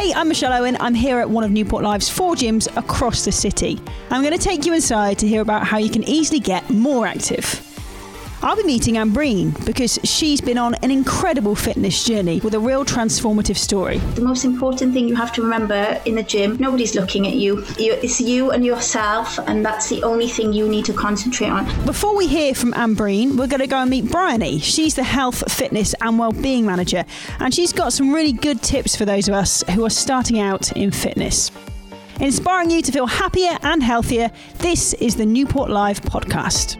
Hey, 0.00 0.14
I'm 0.14 0.28
Michelle 0.28 0.54
Owen. 0.54 0.78
I'm 0.80 0.94
here 0.94 1.20
at 1.20 1.28
one 1.28 1.44
of 1.44 1.50
Newport 1.50 1.84
Live's 1.84 2.08
four 2.08 2.34
gyms 2.34 2.74
across 2.74 3.26
the 3.26 3.32
city. 3.32 3.78
I'm 4.08 4.22
going 4.22 4.32
to 4.32 4.42
take 4.42 4.64
you 4.64 4.72
inside 4.72 5.18
to 5.18 5.28
hear 5.28 5.42
about 5.42 5.66
how 5.66 5.76
you 5.76 5.90
can 5.90 6.04
easily 6.04 6.40
get 6.40 6.70
more 6.70 7.06
active. 7.06 7.69
I'll 8.42 8.56
be 8.56 8.62
meeting 8.62 8.94
Ambreen 8.94 9.52
because 9.66 9.98
she's 10.02 10.40
been 10.40 10.56
on 10.56 10.74
an 10.76 10.90
incredible 10.90 11.54
fitness 11.54 12.04
journey 12.04 12.40
with 12.40 12.54
a 12.54 12.58
real 12.58 12.86
transformative 12.86 13.58
story. 13.58 13.98
The 14.14 14.22
most 14.22 14.46
important 14.46 14.94
thing 14.94 15.06
you 15.06 15.14
have 15.14 15.30
to 15.34 15.42
remember 15.42 16.00
in 16.06 16.14
the 16.14 16.22
gym, 16.22 16.56
nobody's 16.56 16.94
looking 16.94 17.26
at 17.26 17.34
you. 17.34 17.62
It's 17.78 18.18
you 18.18 18.50
and 18.50 18.64
yourself, 18.64 19.38
and 19.46 19.62
that's 19.62 19.90
the 19.90 20.02
only 20.04 20.26
thing 20.26 20.54
you 20.54 20.70
need 20.70 20.86
to 20.86 20.94
concentrate 20.94 21.50
on. 21.50 21.66
Before 21.84 22.16
we 22.16 22.26
hear 22.26 22.54
from 22.54 22.72
Ambreen, 22.72 23.36
we're 23.36 23.46
going 23.46 23.60
to 23.60 23.66
go 23.66 23.76
and 23.76 23.90
meet 23.90 24.10
Bryony. 24.10 24.58
She's 24.58 24.94
the 24.94 25.02
health, 25.02 25.52
fitness, 25.52 25.94
and 26.00 26.18
well-being 26.18 26.64
manager, 26.64 27.04
and 27.40 27.52
she's 27.52 27.74
got 27.74 27.92
some 27.92 28.10
really 28.10 28.32
good 28.32 28.62
tips 28.62 28.96
for 28.96 29.04
those 29.04 29.28
of 29.28 29.34
us 29.34 29.62
who 29.74 29.84
are 29.84 29.90
starting 29.90 30.40
out 30.40 30.72
in 30.72 30.92
fitness. 30.92 31.50
Inspiring 32.20 32.70
you 32.70 32.80
to 32.80 32.90
feel 32.90 33.06
happier 33.06 33.58
and 33.62 33.82
healthier, 33.82 34.30
this 34.58 34.94
is 34.94 35.16
the 35.16 35.26
Newport 35.26 35.68
Live 35.68 36.00
podcast. 36.00 36.78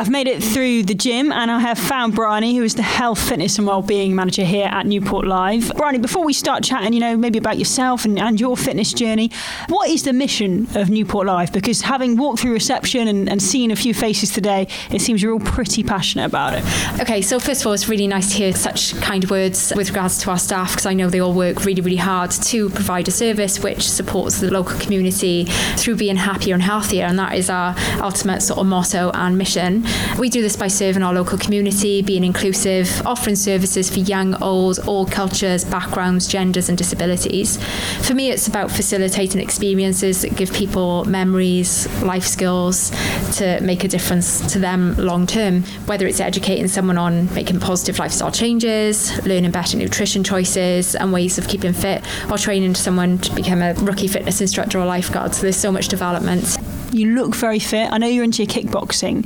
I've 0.00 0.08
made 0.08 0.28
it 0.28 0.42
through 0.42 0.84
the 0.84 0.94
gym 0.94 1.30
and 1.30 1.50
I 1.50 1.58
have 1.58 1.78
found 1.78 2.14
Bryony, 2.14 2.56
who 2.56 2.62
is 2.62 2.74
the 2.74 2.80
health, 2.80 3.20
fitness, 3.20 3.58
and 3.58 3.66
wellbeing 3.66 4.14
manager 4.14 4.44
here 4.44 4.64
at 4.64 4.86
Newport 4.86 5.26
Live. 5.26 5.76
Bryony, 5.76 5.98
before 5.98 6.24
we 6.24 6.32
start 6.32 6.64
chatting, 6.64 6.94
you 6.94 7.00
know, 7.00 7.18
maybe 7.18 7.36
about 7.38 7.58
yourself 7.58 8.06
and, 8.06 8.18
and 8.18 8.40
your 8.40 8.56
fitness 8.56 8.94
journey, 8.94 9.30
what 9.68 9.90
is 9.90 10.04
the 10.04 10.14
mission 10.14 10.66
of 10.74 10.88
Newport 10.88 11.26
Live? 11.26 11.52
Because 11.52 11.82
having 11.82 12.16
walked 12.16 12.40
through 12.40 12.54
reception 12.54 13.08
and, 13.08 13.28
and 13.28 13.42
seen 13.42 13.70
a 13.70 13.76
few 13.76 13.92
faces 13.92 14.30
today, 14.30 14.68
it 14.90 15.02
seems 15.02 15.20
you're 15.22 15.34
all 15.34 15.40
pretty 15.40 15.82
passionate 15.82 16.24
about 16.24 16.54
it. 16.54 16.64
Okay, 16.98 17.20
so 17.20 17.38
first 17.38 17.60
of 17.60 17.66
all, 17.66 17.74
it's 17.74 17.86
really 17.86 18.06
nice 18.06 18.30
to 18.30 18.38
hear 18.38 18.54
such 18.54 18.98
kind 19.02 19.28
words 19.28 19.70
with 19.76 19.90
regards 19.90 20.16
to 20.22 20.30
our 20.30 20.38
staff 20.38 20.70
because 20.70 20.86
I 20.86 20.94
know 20.94 21.10
they 21.10 21.20
all 21.20 21.34
work 21.34 21.66
really, 21.66 21.82
really 21.82 21.96
hard 21.96 22.30
to 22.30 22.70
provide 22.70 23.06
a 23.08 23.10
service 23.10 23.62
which 23.62 23.86
supports 23.86 24.40
the 24.40 24.50
local 24.50 24.80
community 24.80 25.44
through 25.76 25.96
being 25.96 26.16
happier 26.16 26.54
and 26.54 26.62
healthier, 26.62 27.04
and 27.04 27.18
that 27.18 27.34
is 27.34 27.50
our 27.50 27.74
ultimate 28.00 28.40
sort 28.40 28.60
of 28.60 28.66
motto 28.66 29.10
and 29.12 29.36
mission. 29.36 29.84
We 30.18 30.28
do 30.28 30.42
this 30.42 30.56
by 30.56 30.68
serving 30.68 31.02
our 31.02 31.14
local 31.14 31.38
community, 31.38 32.02
being 32.02 32.24
inclusive, 32.24 33.02
offering 33.06 33.36
services 33.36 33.90
for 33.90 34.00
young, 34.00 34.40
old, 34.42 34.78
all 34.80 35.06
cultures, 35.06 35.64
backgrounds, 35.64 36.26
genders, 36.26 36.68
and 36.68 36.76
disabilities. 36.76 37.58
For 38.06 38.14
me, 38.14 38.30
it's 38.30 38.46
about 38.46 38.70
facilitating 38.70 39.40
experiences 39.40 40.22
that 40.22 40.36
give 40.36 40.52
people 40.52 41.04
memories, 41.04 41.88
life 42.02 42.26
skills 42.26 42.90
to 43.38 43.60
make 43.62 43.84
a 43.84 43.88
difference 43.88 44.52
to 44.52 44.58
them 44.58 44.94
long 44.96 45.26
term, 45.26 45.62
whether 45.86 46.06
it's 46.06 46.20
educating 46.20 46.68
someone 46.68 46.98
on 46.98 47.32
making 47.34 47.60
positive 47.60 47.98
lifestyle 47.98 48.30
changes, 48.30 49.24
learning 49.26 49.50
better 49.50 49.76
nutrition 49.76 50.22
choices 50.22 50.94
and 50.94 51.12
ways 51.12 51.38
of 51.38 51.48
keeping 51.48 51.72
fit, 51.72 52.04
or 52.30 52.38
training 52.38 52.74
someone 52.74 53.18
to 53.18 53.34
become 53.34 53.62
a 53.62 53.74
rookie 53.74 54.08
fitness 54.08 54.40
instructor 54.40 54.78
or 54.78 54.86
lifeguard. 54.86 55.34
So 55.34 55.42
there's 55.42 55.56
so 55.56 55.72
much 55.72 55.88
development. 55.88 56.59
You 56.92 57.14
look 57.14 57.34
very 57.34 57.58
fit. 57.58 57.92
I 57.92 57.98
know 57.98 58.06
you're 58.06 58.24
into 58.24 58.42
your 58.42 58.52
kickboxing, 58.52 59.24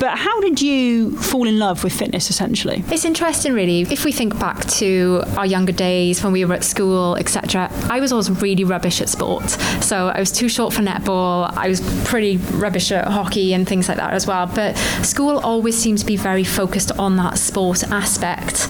but 0.00 0.16
how 0.16 0.40
did 0.40 0.62
you 0.62 1.16
fall 1.18 1.46
in 1.46 1.58
love 1.58 1.84
with 1.84 1.92
fitness 1.92 2.30
essentially? 2.30 2.84
It's 2.88 3.04
interesting, 3.04 3.52
really. 3.52 3.82
If 3.82 4.04
we 4.04 4.12
think 4.12 4.38
back 4.38 4.64
to 4.66 5.22
our 5.36 5.46
younger 5.46 5.72
days 5.72 6.22
when 6.22 6.32
we 6.32 6.44
were 6.44 6.54
at 6.54 6.64
school, 6.64 7.16
etc., 7.16 7.70
I 7.90 8.00
was 8.00 8.12
always 8.12 8.30
really 8.30 8.64
rubbish 8.64 9.00
at 9.00 9.08
sport. 9.08 9.48
So 9.82 10.08
I 10.08 10.18
was 10.18 10.32
too 10.32 10.48
short 10.48 10.72
for 10.72 10.82
netball. 10.82 11.52
I 11.56 11.68
was 11.68 11.80
pretty 12.04 12.36
rubbish 12.36 12.90
at 12.92 13.06
hockey 13.08 13.52
and 13.52 13.68
things 13.68 13.88
like 13.88 13.98
that 13.98 14.12
as 14.12 14.26
well. 14.26 14.46
But 14.46 14.76
school 15.04 15.38
always 15.38 15.76
seemed 15.76 15.98
to 15.98 16.06
be 16.06 16.16
very 16.16 16.44
focused 16.44 16.92
on 16.98 17.16
that 17.16 17.38
sport 17.38 17.84
aspect. 17.84 18.68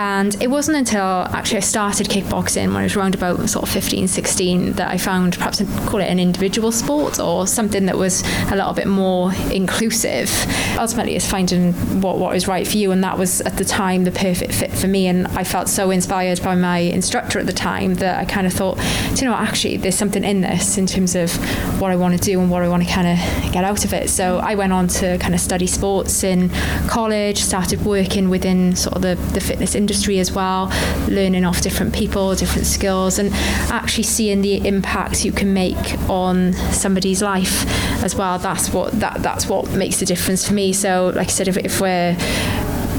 And 0.00 0.34
it 0.42 0.48
wasn't 0.48 0.78
until 0.78 1.02
actually 1.02 1.58
I 1.58 1.60
started 1.60 2.08
kickboxing 2.08 2.68
when 2.68 2.76
I 2.78 2.84
was 2.84 2.96
around 2.96 3.14
about 3.14 3.50
sort 3.50 3.64
of 3.64 3.68
15, 3.68 4.08
16 4.08 4.72
that 4.72 4.88
I 4.88 4.96
found 4.96 5.36
perhaps 5.36 5.60
I'd 5.60 5.68
call 5.86 6.00
it 6.00 6.06
an 6.06 6.18
individual 6.18 6.72
sport 6.72 7.20
or 7.20 7.46
something 7.46 7.84
that 7.84 7.98
was 7.98 8.22
a 8.50 8.56
little 8.56 8.72
bit 8.72 8.86
more 8.86 9.30
inclusive. 9.52 10.30
Ultimately, 10.78 11.16
it's 11.16 11.28
finding 11.28 11.74
what, 12.00 12.16
what 12.16 12.34
is 12.34 12.48
right 12.48 12.66
for 12.66 12.78
you. 12.78 12.92
And 12.92 13.04
that 13.04 13.18
was 13.18 13.42
at 13.42 13.58
the 13.58 13.64
time 13.64 14.04
the 14.04 14.10
perfect 14.10 14.54
fit 14.54 14.72
for 14.72 14.86
me. 14.86 15.06
And 15.06 15.26
I 15.26 15.44
felt 15.44 15.68
so 15.68 15.90
inspired 15.90 16.42
by 16.42 16.54
my 16.54 16.78
instructor 16.78 17.38
at 17.38 17.44
the 17.44 17.52
time 17.52 17.96
that 17.96 18.18
I 18.18 18.24
kind 18.24 18.46
of 18.46 18.54
thought, 18.54 18.78
you 19.20 19.26
know, 19.26 19.34
actually, 19.34 19.76
there's 19.76 19.96
something 19.98 20.24
in 20.24 20.40
this 20.40 20.78
in 20.78 20.86
terms 20.86 21.14
of 21.14 21.30
what 21.78 21.90
I 21.90 21.96
want 21.96 22.16
to 22.16 22.20
do 22.24 22.40
and 22.40 22.50
what 22.50 22.62
I 22.62 22.70
want 22.70 22.82
to 22.84 22.88
kind 22.90 23.06
of 23.06 23.52
get 23.52 23.64
out 23.64 23.84
of 23.84 23.92
it. 23.92 24.08
So 24.08 24.38
I 24.38 24.54
went 24.54 24.72
on 24.72 24.88
to 24.88 25.18
kind 25.18 25.34
of 25.34 25.40
study 25.40 25.66
sports 25.66 26.24
in 26.24 26.48
college, 26.88 27.42
started 27.42 27.84
working 27.84 28.30
within 28.30 28.74
sort 28.76 28.96
of 28.96 29.02
the, 29.02 29.16
the 29.34 29.40
fitness 29.40 29.74
industry 29.74 29.89
as 29.90 30.32
well, 30.32 30.72
learning 31.08 31.44
off 31.44 31.60
different 31.60 31.94
people, 31.94 32.34
different 32.34 32.66
skills, 32.66 33.18
and 33.18 33.30
actually 33.70 34.04
seeing 34.04 34.42
the 34.42 34.66
impact 34.66 35.24
you 35.24 35.32
can 35.32 35.52
make 35.52 35.98
on 36.08 36.52
somebody's 36.72 37.22
life 37.22 37.66
as 38.04 38.14
well. 38.14 38.38
That's 38.38 38.72
what 38.72 38.92
that 39.00 39.22
that's 39.22 39.46
what 39.46 39.70
makes 39.72 40.00
the 40.00 40.06
difference 40.06 40.46
for 40.46 40.54
me. 40.54 40.72
So, 40.72 41.12
like 41.14 41.28
I 41.28 41.30
said, 41.30 41.48
if, 41.48 41.56
if 41.56 41.80
we're 41.80 42.16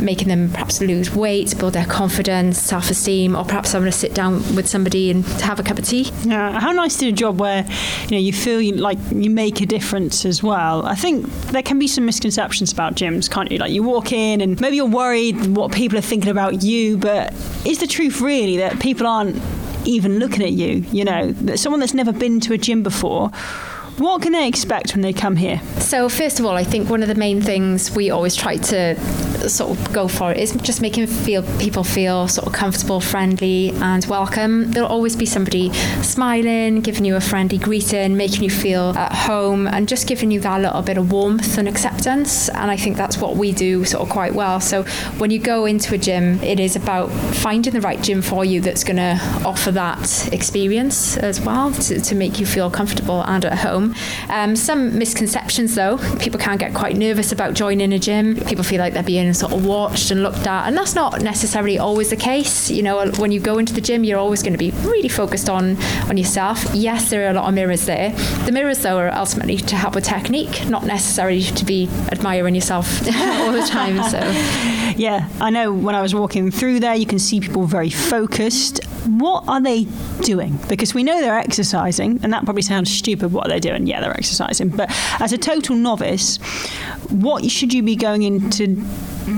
making 0.01 0.27
them 0.27 0.49
perhaps 0.49 0.81
lose 0.81 1.13
weight, 1.13 1.57
build 1.57 1.73
their 1.73 1.85
confidence, 1.85 2.59
self 2.59 2.89
esteem, 2.89 3.35
or 3.35 3.45
perhaps 3.45 3.71
having 3.71 3.85
to 3.85 3.91
sit 3.91 4.13
down 4.13 4.37
with 4.55 4.67
somebody 4.67 5.11
and 5.11 5.25
have 5.41 5.59
a 5.59 5.63
cup 5.63 5.77
of 5.77 5.85
tea. 5.85 6.11
Yeah, 6.23 6.59
how 6.59 6.71
nice 6.71 6.95
to 6.97 7.05
do 7.05 7.09
a 7.09 7.11
job 7.11 7.39
where 7.39 7.65
you 8.03 8.11
know 8.11 8.17
you 8.17 8.33
feel 8.33 8.61
you, 8.61 8.73
like 8.73 8.97
you 9.11 9.29
make 9.29 9.61
a 9.61 9.65
difference 9.65 10.25
as 10.25 10.41
well. 10.43 10.85
I 10.85 10.95
think 10.95 11.25
there 11.51 11.63
can 11.63 11.79
be 11.79 11.87
some 11.87 12.05
misconceptions 12.05 12.71
about 12.71 12.95
gyms, 12.95 13.29
can't 13.29 13.51
you? 13.51 13.57
Like 13.57 13.71
you 13.71 13.83
walk 13.83 14.11
in 14.11 14.41
and 14.41 14.59
maybe 14.59 14.75
you're 14.75 14.85
worried 14.85 15.55
what 15.55 15.71
people 15.71 15.97
are 15.97 16.01
thinking 16.01 16.29
about 16.29 16.63
you, 16.63 16.97
but 16.97 17.33
is 17.65 17.79
the 17.79 17.87
truth 17.87 18.21
really 18.21 18.57
that 18.57 18.79
people 18.79 19.07
aren't 19.07 19.41
even 19.85 20.19
looking 20.19 20.43
at 20.43 20.51
you? 20.51 20.85
You 20.91 21.05
know, 21.05 21.31
that 21.31 21.59
someone 21.59 21.79
that's 21.79 21.93
never 21.93 22.11
been 22.11 22.39
to 22.41 22.53
a 22.53 22.57
gym 22.57 22.83
before 22.83 23.31
what 23.97 24.21
can 24.21 24.31
they 24.31 24.47
expect 24.47 24.93
when 24.93 25.01
they 25.01 25.13
come 25.13 25.35
here? 25.35 25.61
So, 25.77 26.09
first 26.09 26.39
of 26.39 26.45
all, 26.45 26.55
I 26.55 26.63
think 26.63 26.89
one 26.89 27.03
of 27.03 27.07
the 27.07 27.15
main 27.15 27.41
things 27.41 27.91
we 27.95 28.09
always 28.09 28.35
try 28.35 28.57
to 28.57 28.95
sort 29.49 29.77
of 29.77 29.93
go 29.93 30.07
for 30.07 30.31
is 30.31 30.53
just 30.61 30.81
making 30.81 31.07
feel 31.07 31.43
people 31.59 31.83
feel 31.83 32.27
sort 32.27 32.47
of 32.47 32.53
comfortable, 32.53 32.99
friendly, 32.99 33.71
and 33.81 34.05
welcome. 34.05 34.71
There'll 34.71 34.89
always 34.89 35.15
be 35.15 35.25
somebody 35.25 35.71
smiling, 36.01 36.81
giving 36.81 37.05
you 37.05 37.15
a 37.15 37.21
friendly 37.21 37.57
greeting, 37.57 38.17
making 38.17 38.43
you 38.43 38.49
feel 38.49 38.91
at 38.97 39.13
home, 39.13 39.67
and 39.67 39.87
just 39.87 40.07
giving 40.07 40.31
you 40.31 40.39
that 40.41 40.61
little 40.61 40.81
bit 40.81 40.97
of 40.97 41.11
warmth 41.11 41.57
and 41.57 41.67
acceptance. 41.67 42.49
And 42.49 42.71
I 42.71 42.77
think 42.77 42.97
that's 42.97 43.17
what 43.17 43.35
we 43.35 43.51
do 43.51 43.85
sort 43.85 44.03
of 44.03 44.09
quite 44.09 44.33
well. 44.33 44.59
So, 44.59 44.83
when 45.17 45.31
you 45.31 45.39
go 45.39 45.65
into 45.65 45.95
a 45.95 45.97
gym, 45.97 46.41
it 46.43 46.59
is 46.59 46.75
about 46.75 47.11
finding 47.11 47.73
the 47.73 47.81
right 47.81 48.01
gym 48.01 48.21
for 48.21 48.45
you 48.45 48.61
that's 48.61 48.83
going 48.83 48.97
to 48.97 49.19
offer 49.45 49.71
that 49.71 50.31
experience 50.33 51.17
as 51.17 51.41
well 51.41 51.71
to, 51.71 51.99
to 51.99 52.15
make 52.15 52.39
you 52.39 52.45
feel 52.45 52.69
comfortable 52.69 53.23
and 53.23 53.45
at 53.45 53.59
home. 53.59 53.95
Um, 54.29 54.55
some 54.55 54.97
misconceptions, 54.97 55.75
though, 55.75 55.97
people 56.19 56.39
can 56.39 56.57
get 56.57 56.73
quite 56.73 56.95
nervous 56.95 57.31
about 57.31 57.53
joining 57.53 57.93
a 57.93 57.99
gym. 57.99 58.35
People 58.35 58.63
feel 58.63 58.79
like 58.79 58.93
they're 58.93 59.03
being 59.03 59.30
sort 59.35 59.53
of 59.53 59.65
watched 59.65 60.11
and 60.11 60.23
looked 60.23 60.47
at, 60.47 60.67
and 60.67 60.77
that's 60.77 60.95
not 60.95 61.21
necessarily 61.21 61.77
always 61.77 62.09
the 62.09 62.15
case. 62.15 62.69
You 62.69 62.83
know, 62.83 63.11
when 63.17 63.31
you 63.31 63.39
go 63.39 63.57
into 63.57 63.73
the 63.73 63.81
gym, 63.81 64.03
you're 64.03 64.19
always 64.19 64.41
going 64.41 64.53
to 64.53 64.59
be 64.59 64.71
really 64.87 65.09
focused 65.09 65.49
on 65.49 65.77
on 66.09 66.17
yourself. 66.17 66.63
Yes, 66.73 67.09
there 67.09 67.27
are 67.27 67.31
a 67.31 67.33
lot 67.33 67.47
of 67.47 67.53
mirrors 67.53 67.85
there. 67.85 68.11
The 68.45 68.51
mirrors, 68.51 68.79
though, 68.79 68.97
are 68.97 69.13
ultimately 69.13 69.57
to 69.57 69.75
help 69.75 69.95
with 69.95 70.05
technique, 70.05 70.67
not 70.67 70.85
necessarily 70.85 71.43
to 71.43 71.65
be 71.65 71.87
admiring 72.11 72.55
yourself 72.55 73.01
all 73.07 73.51
the 73.51 73.67
time. 73.67 74.01
So, 74.09 74.19
yeah, 74.97 75.29
I 75.39 75.49
know 75.49 75.73
when 75.73 75.95
I 75.95 76.01
was 76.01 76.13
walking 76.13 76.51
through 76.51 76.79
there, 76.79 76.95
you 76.95 77.05
can 77.05 77.19
see 77.19 77.39
people 77.39 77.65
very 77.65 77.89
focused. 77.89 78.83
What 79.07 79.45
are 79.47 79.61
they 79.61 79.85
doing? 80.21 80.59
Because 80.69 80.93
we 80.93 81.03
know 81.03 81.19
they're 81.21 81.37
exercising, 81.37 82.19
and 82.23 82.31
that 82.33 82.43
probably 82.43 82.61
sounds 82.61 82.91
stupid. 82.91 83.33
What 83.33 83.47
are 83.47 83.49
they 83.49 83.59
doing? 83.59 83.87
Yeah, 83.87 84.01
they're 84.01 84.13
exercising. 84.13 84.69
But 84.69 84.89
as 85.19 85.33
a 85.33 85.37
total 85.37 85.75
novice, 85.75 86.37
what 87.09 87.49
should 87.49 87.73
you 87.73 87.83
be 87.83 87.95
going 87.95 88.23
into 88.23 88.83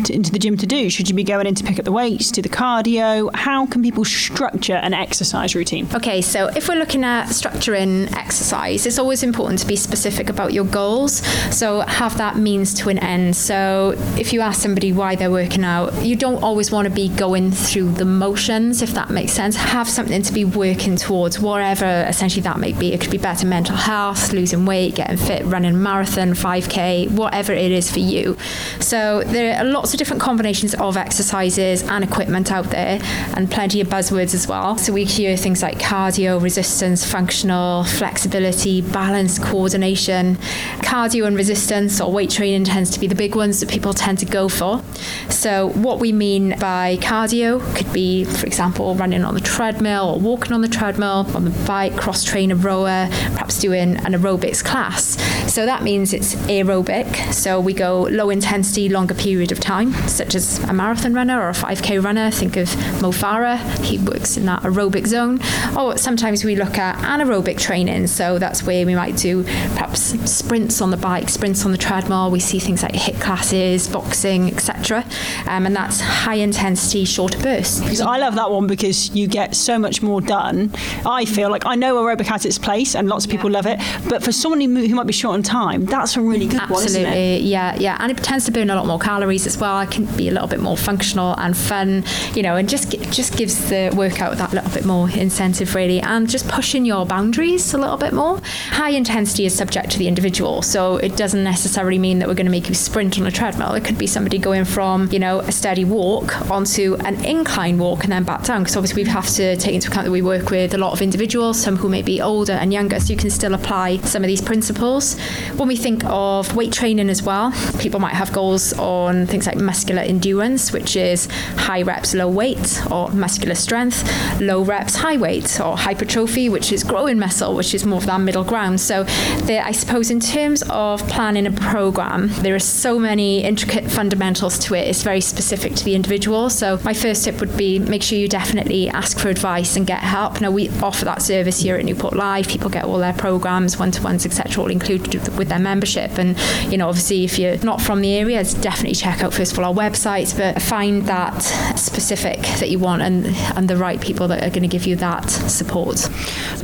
to, 0.04 0.14
into 0.14 0.32
the 0.32 0.40
gym 0.40 0.58
to 0.58 0.66
do? 0.66 0.90
Should 0.90 1.10
you 1.10 1.16
be 1.16 1.24
going 1.24 1.48
in 1.48 1.56
to 1.56 1.64
pick 1.64 1.80
up 1.80 1.86
the 1.86 1.92
weights, 1.92 2.32
do 2.32 2.42
the 2.42 2.50
cardio? 2.50 3.34
How 3.36 3.66
can 3.66 3.84
people 3.84 4.06
structure 4.06 4.76
an 4.76 4.94
exercise 4.94 5.56
routine? 5.56 5.88
Okay, 5.94 6.22
so 6.22 6.48
if 6.56 6.68
we're 6.68 6.80
looking 6.80 7.04
at 7.04 7.28
structuring 7.28 8.12
exercise, 8.14 8.86
it's 8.86 8.98
always 8.98 9.24
important 9.24 9.60
to 9.60 9.68
be 9.68 9.76
specific 9.76 10.30
about 10.30 10.54
your 10.54 10.66
goals. 10.66 11.26
So 11.56 11.82
have 11.82 12.18
that 12.18 12.38
means 12.38 12.74
to 12.76 12.90
an 12.90 13.00
end. 13.00 13.36
So 13.36 13.94
if 14.18 14.34
you 14.34 14.42
ask 14.42 14.62
somebody 14.62 14.92
why 14.92 15.16
they're 15.16 15.32
working 15.32 15.64
out, 15.64 16.04
you 16.04 16.16
don't 16.16 16.42
always 16.42 16.72
want 16.72 16.88
to 16.88 16.94
be 16.94 17.10
going 17.10 17.52
through 17.52 17.92
the 17.92 18.06
motions, 18.06 18.82
if 18.82 18.92
that 18.94 19.10
makes 19.10 19.34
sense. 19.34 19.56
Have 19.56 19.90
something 19.90 20.22
to 20.22 20.34
be 20.34 20.46
working 20.46 20.96
towards, 20.96 21.40
whatever 21.40 22.06
essentially 22.08 22.42
that 22.42 22.60
may 22.60 22.74
be. 22.74 22.94
It 22.94 23.02
could 23.02 23.12
be 23.12 23.18
better 23.18 23.46
mental 23.46 23.76
health, 23.76 24.32
losing 24.34 24.66
weight, 24.66 24.96
getting 24.96 25.18
fit, 25.18 25.46
running 25.46 25.74
a 25.76 25.78
marathon, 25.78 26.30
5K, 26.30 27.12
whatever 27.12 27.54
it 27.54 27.72
is 27.72 27.92
for 27.92 28.00
you. 28.00 28.38
So 28.80 29.24
there 29.26 29.58
are 29.58 29.66
a 29.66 29.70
lot 29.70 29.83
lots 29.84 29.94
of 29.94 29.98
different 29.98 30.22
combinations 30.22 30.74
of 30.76 30.96
exercises 30.96 31.84
and 31.84 32.06
equipment 32.06 32.54
out 32.54 32.70
there, 32.70 33.02
and 33.36 33.52
plenty 33.52 33.82
of 33.82 33.88
buzzwords 33.90 34.34
as 34.34 34.48
well. 34.48 34.78
So 34.78 34.94
we 34.94 35.04
hear 35.04 35.36
things 35.36 35.62
like 35.62 35.78
cardio, 35.78 36.42
resistance, 36.42 37.04
functional, 37.04 37.84
flexibility, 37.84 38.80
balance, 38.80 39.38
coordination. 39.38 40.38
Cardio 40.84 41.28
and 41.28 41.36
resistance 41.36 42.00
or 42.00 42.14
weight 42.14 42.30
training 42.30 42.64
tends 42.64 42.92
to 42.92 43.00
be 43.02 43.08
the 43.08 43.16
big 43.16 43.36
ones 43.36 43.60
that 43.60 43.68
people 43.68 43.94
tend 43.94 44.20
to 44.20 44.26
go 44.26 44.48
for. 44.48 44.82
So 45.28 45.72
what 45.72 46.00
we 46.00 46.14
mean 46.14 46.58
by 46.60 46.96
cardio 47.02 47.60
could 47.76 47.92
be, 47.92 48.24
for 48.24 48.46
example, 48.46 48.96
running 48.96 49.26
on 49.26 49.34
the 49.34 49.42
treadmill 49.42 50.12
or 50.12 50.18
walking 50.18 50.54
on 50.54 50.62
the 50.62 50.70
treadmill, 50.70 51.28
on 51.36 51.44
the 51.44 51.66
bike, 51.68 51.98
cross 51.98 52.24
train 52.24 52.52
a 52.52 52.56
rower, 52.56 53.10
perhaps 53.34 53.60
doing 53.60 53.98
an 53.98 54.14
aerobics 54.14 54.64
class. 54.64 55.18
So 55.52 55.66
that 55.66 55.84
means 55.84 56.14
it's 56.14 56.36
aerobic. 56.36 57.34
So 57.34 57.60
we 57.60 57.74
go 57.74 58.04
low 58.04 58.30
intensity, 58.30 58.88
longer 58.88 59.14
period 59.14 59.52
of 59.52 59.60
time, 59.64 59.94
such 60.08 60.36
as 60.36 60.60
a 60.66 60.74
marathon 60.74 61.14
runner 61.14 61.42
or 61.42 61.50
a 61.50 61.54
5k 61.54 62.04
runner. 62.04 62.30
Think 62.30 62.58
of 62.58 62.76
Mo 63.02 63.12
Farah, 63.12 63.58
he 63.84 63.98
works 63.98 64.38
in 64.38 64.46
that 64.46 64.62
aerobic 64.64 65.08
zone. 65.08 65.40
Or 65.78 65.98
sometimes 65.98 66.44
we 66.44 66.56
look 66.56 66.78
at 66.78 66.98
anaerobic 66.98 67.60
training. 67.60 68.08
So 68.08 68.38
that's 68.38 68.64
where 68.64 68.86
we 68.86 68.94
might 68.94 69.18
do 69.18 69.44
perhaps 69.44 70.02
sprints 70.30 70.82
on 70.82 70.92
the 70.92 70.98
bike, 70.98 71.30
sprints 71.30 71.66
on 71.66 71.72
the 71.72 71.78
treadmill. 71.78 72.30
We 72.30 72.40
see 72.40 72.60
things 72.60 72.84
like 72.84 72.94
HIIT 72.94 73.22
classes, 73.22 73.88
boxing, 73.88 74.54
etc. 74.54 75.06
Um, 75.48 75.66
and 75.66 75.76
that's 75.76 76.00
high 76.02 76.36
intensity, 76.36 77.06
shorter 77.06 77.40
bursts. 77.40 78.02
I 78.02 78.18
love 78.18 78.36
that 78.36 78.52
one 78.52 78.68
because 78.68 79.16
you 79.16 79.28
get 79.28 79.56
so 79.56 79.80
much 79.80 80.02
more 80.02 80.20
done. 80.22 80.72
I 81.06 81.26
feel 81.26 81.50
like 81.50 81.66
I 81.66 81.76
know 81.76 81.96
aerobic 81.96 82.26
has 82.26 82.46
its 82.46 82.58
place 82.58 82.96
and 82.96 83.08
lots 83.08 83.26
of 83.26 83.32
people 83.32 83.50
love 83.50 83.66
it, 83.66 83.80
but 84.10 84.24
for 84.24 84.32
someone 84.32 84.60
who, 84.60 84.88
who 84.88 84.96
might 84.96 85.08
be 85.08 85.14
short 85.14 85.36
on 85.36 85.44
time, 85.44 85.86
that's 85.86 86.18
a 86.18 86.22
really 86.22 86.48
good 86.48 86.60
Absolutely, 86.60 87.04
one, 87.04 87.14
Absolutely, 87.14 87.48
yeah, 87.48 87.76
yeah. 87.78 87.98
And 88.00 88.12
it 88.12 88.18
tends 88.18 88.46
to 88.46 88.52
burn 88.52 88.70
a 88.70 88.76
lot 88.76 88.86
more 88.86 89.00
calories 89.00 89.53
as 89.54 89.60
well. 89.60 89.76
I 89.76 89.86
can 89.86 90.06
be 90.18 90.28
a 90.28 90.32
little 90.32 90.48
bit 90.48 90.60
more 90.60 90.78
functional 90.78 91.36
and 91.38 91.56
fun, 91.56 92.04
you 92.34 92.42
know, 92.42 92.56
and 92.56 92.68
just 92.68 92.92
just 93.12 93.38
gives 93.38 93.70
the 93.70 93.94
workout 93.96 94.38
that 94.38 94.54
little 94.54 94.72
bit 94.72 94.86
more 94.86 95.10
incentive, 95.10 95.76
really, 95.76 96.02
and 96.02 96.30
just 96.30 96.48
pushing 96.48 96.86
your 96.86 97.06
boundaries 97.06 97.74
a 97.74 97.78
little 97.78 97.98
bit 97.98 98.14
more. 98.14 98.40
High 98.70 98.92
intensity 98.92 99.46
is 99.46 99.56
subject 99.56 99.92
to 99.92 100.00
the 100.00 100.08
individual, 100.08 100.62
so 100.62 100.98
it 100.98 101.16
doesn't 101.16 101.44
necessarily 101.44 102.00
mean 102.00 102.20
that 102.20 102.28
we're 102.28 102.36
going 102.36 102.46
to 102.46 102.52
make 102.52 102.68
you 102.68 102.76
sprint 102.76 103.20
on 103.20 103.28
a 103.28 103.32
treadmill. 103.32 103.74
It 103.74 103.86
could 103.86 103.98
be 103.98 104.08
somebody 104.08 104.38
going 104.38 104.66
from, 104.66 105.10
you 105.12 105.20
know, 105.20 105.40
a 105.42 105.52
steady 105.52 105.86
walk 105.86 106.50
onto 106.50 106.96
an 107.06 107.24
incline 107.24 107.78
walk 107.78 108.04
and 108.04 108.12
then 108.12 108.24
back 108.24 108.44
down, 108.44 108.62
because 108.64 108.76
obviously 108.76 109.04
we 109.04 109.10
have 109.10 109.28
to 109.36 109.56
take 109.58 109.76
into 109.76 109.90
account 109.90 110.06
that 110.06 110.12
we 110.12 110.22
work 110.22 110.50
with 110.50 110.74
a 110.74 110.78
lot 110.78 110.94
of 110.94 111.02
individuals, 111.02 111.62
some 111.62 111.76
who 111.76 111.90
may 111.90 112.02
be 112.02 112.22
older 112.22 112.54
and 112.54 112.74
younger, 112.74 113.00
so 113.00 113.14
you 113.14 113.18
can 113.18 113.30
still 113.30 113.54
apply 113.54 113.98
some 113.98 114.24
of 114.24 114.28
these 114.28 114.42
principles. 114.42 115.20
When 115.58 115.68
we 115.68 115.76
think 115.76 116.04
of 116.06 116.56
weight 116.56 116.72
training 116.74 117.10
as 117.10 117.22
well, 117.22 117.54
people 117.80 118.00
might 118.00 118.14
have 118.14 118.32
goals 118.34 118.74
on 118.74 119.28
things 119.28 119.43
like 119.48 119.58
muscular 119.58 120.02
endurance, 120.02 120.72
which 120.72 120.96
is 120.96 121.28
high 121.58 121.82
reps, 121.82 122.14
low 122.14 122.28
weight, 122.28 122.82
or 122.92 123.10
muscular 123.12 123.56
strength, 123.56 124.04
low 124.40 124.64
reps, 124.64 124.96
high 124.96 125.18
weight, 125.18 125.60
or 125.60 125.78
hypertrophy, 125.78 126.50
which 126.50 126.72
is 126.72 126.84
growing 126.84 127.20
muscle, 127.20 127.56
which 127.56 127.74
is 127.74 127.86
more 127.86 127.98
of 127.98 128.06
that 128.06 128.22
middle 128.22 128.44
ground. 128.44 128.80
So, 128.82 129.04
there, 129.44 129.64
I 129.64 129.72
suppose, 129.72 130.10
in 130.10 130.20
terms 130.20 130.64
of 130.70 131.06
planning 131.08 131.48
a 131.48 131.52
program, 131.52 132.30
there 132.42 132.56
are 132.56 132.60
so 132.60 133.00
many 133.00 133.44
intricate 133.44 133.90
fundamentals 133.90 134.58
to 134.60 134.76
it. 134.76 134.88
It's 134.88 135.04
very 135.04 135.22
specific 135.22 135.76
to 135.76 135.86
the 135.86 135.96
individual. 135.96 136.50
So, 136.50 136.80
my 136.84 136.94
first 136.94 137.24
tip 137.24 137.40
would 137.40 137.56
be 137.58 137.80
make 137.80 138.04
sure 138.04 138.18
you 138.18 138.28
definitely 138.28 138.90
ask 138.90 139.18
for 139.20 139.30
advice 139.30 139.76
and 139.76 139.86
get 139.86 140.00
help. 140.00 140.42
Now, 140.42 140.52
we 140.52 140.70
offer 140.82 141.06
that 141.06 141.22
service 141.22 141.62
here 141.62 141.76
at 141.76 141.86
Newport 141.86 142.16
Live. 142.16 142.48
People 142.48 142.70
get 142.70 142.86
all 142.86 142.98
their 142.98 143.14
programs, 143.14 143.78
one 143.78 143.92
to 143.92 144.02
ones, 144.02 144.26
etc., 144.26 144.64
all 144.64 144.72
included 144.72 145.14
with 145.38 145.50
their 145.50 145.60
membership. 145.60 146.18
And, 146.18 146.38
you 146.72 146.78
know, 146.78 146.88
obviously, 146.88 147.24
if 147.24 147.40
you're 147.40 147.58
not 147.58 147.82
from 147.82 148.02
the 148.02 148.14
area, 148.16 148.44
definitely 148.44 148.96
check 148.96 149.24
out, 149.24 149.33
first 149.34 149.52
of 149.52 149.60
all, 149.60 149.66
our 149.66 149.74
website, 149.74 150.36
but 150.38 150.62
find 150.62 151.04
that 151.04 151.40
specific 151.78 152.42
that 152.60 152.70
you 152.70 152.80
want 152.80 153.02
and, 153.02 153.28
and 153.58 153.68
the 153.68 153.76
right 153.78 154.00
people 154.00 154.28
that 154.28 154.44
are 154.44 154.50
going 154.50 154.62
to 154.62 154.68
give 154.68 154.86
you 154.86 154.96
that 154.98 155.30
support. 155.30 156.00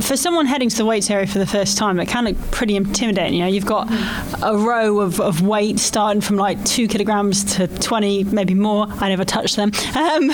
For 0.01 0.15
someone 0.15 0.45
heading 0.45 0.69
to 0.69 0.77
the 0.77 0.85
weights 0.85 1.09
area 1.09 1.27
for 1.27 1.39
the 1.39 1.47
first 1.47 1.77
time, 1.77 1.99
it 1.99 2.07
can 2.07 2.25
look 2.25 2.51
pretty 2.51 2.75
intimidating. 2.75 3.33
You 3.33 3.41
know, 3.41 3.49
you've 3.49 3.65
got 3.65 3.87
a 4.43 4.57
row 4.57 4.99
of, 4.99 5.19
of 5.19 5.41
weights 5.41 5.81
starting 5.81 6.21
from 6.21 6.37
like 6.37 6.63
two 6.65 6.87
kilograms 6.87 7.55
to 7.55 7.67
20, 7.67 8.25
maybe 8.25 8.53
more. 8.53 8.87
I 8.89 9.09
never 9.09 9.25
touched 9.25 9.55
them. 9.55 9.71
Um, 9.99 10.29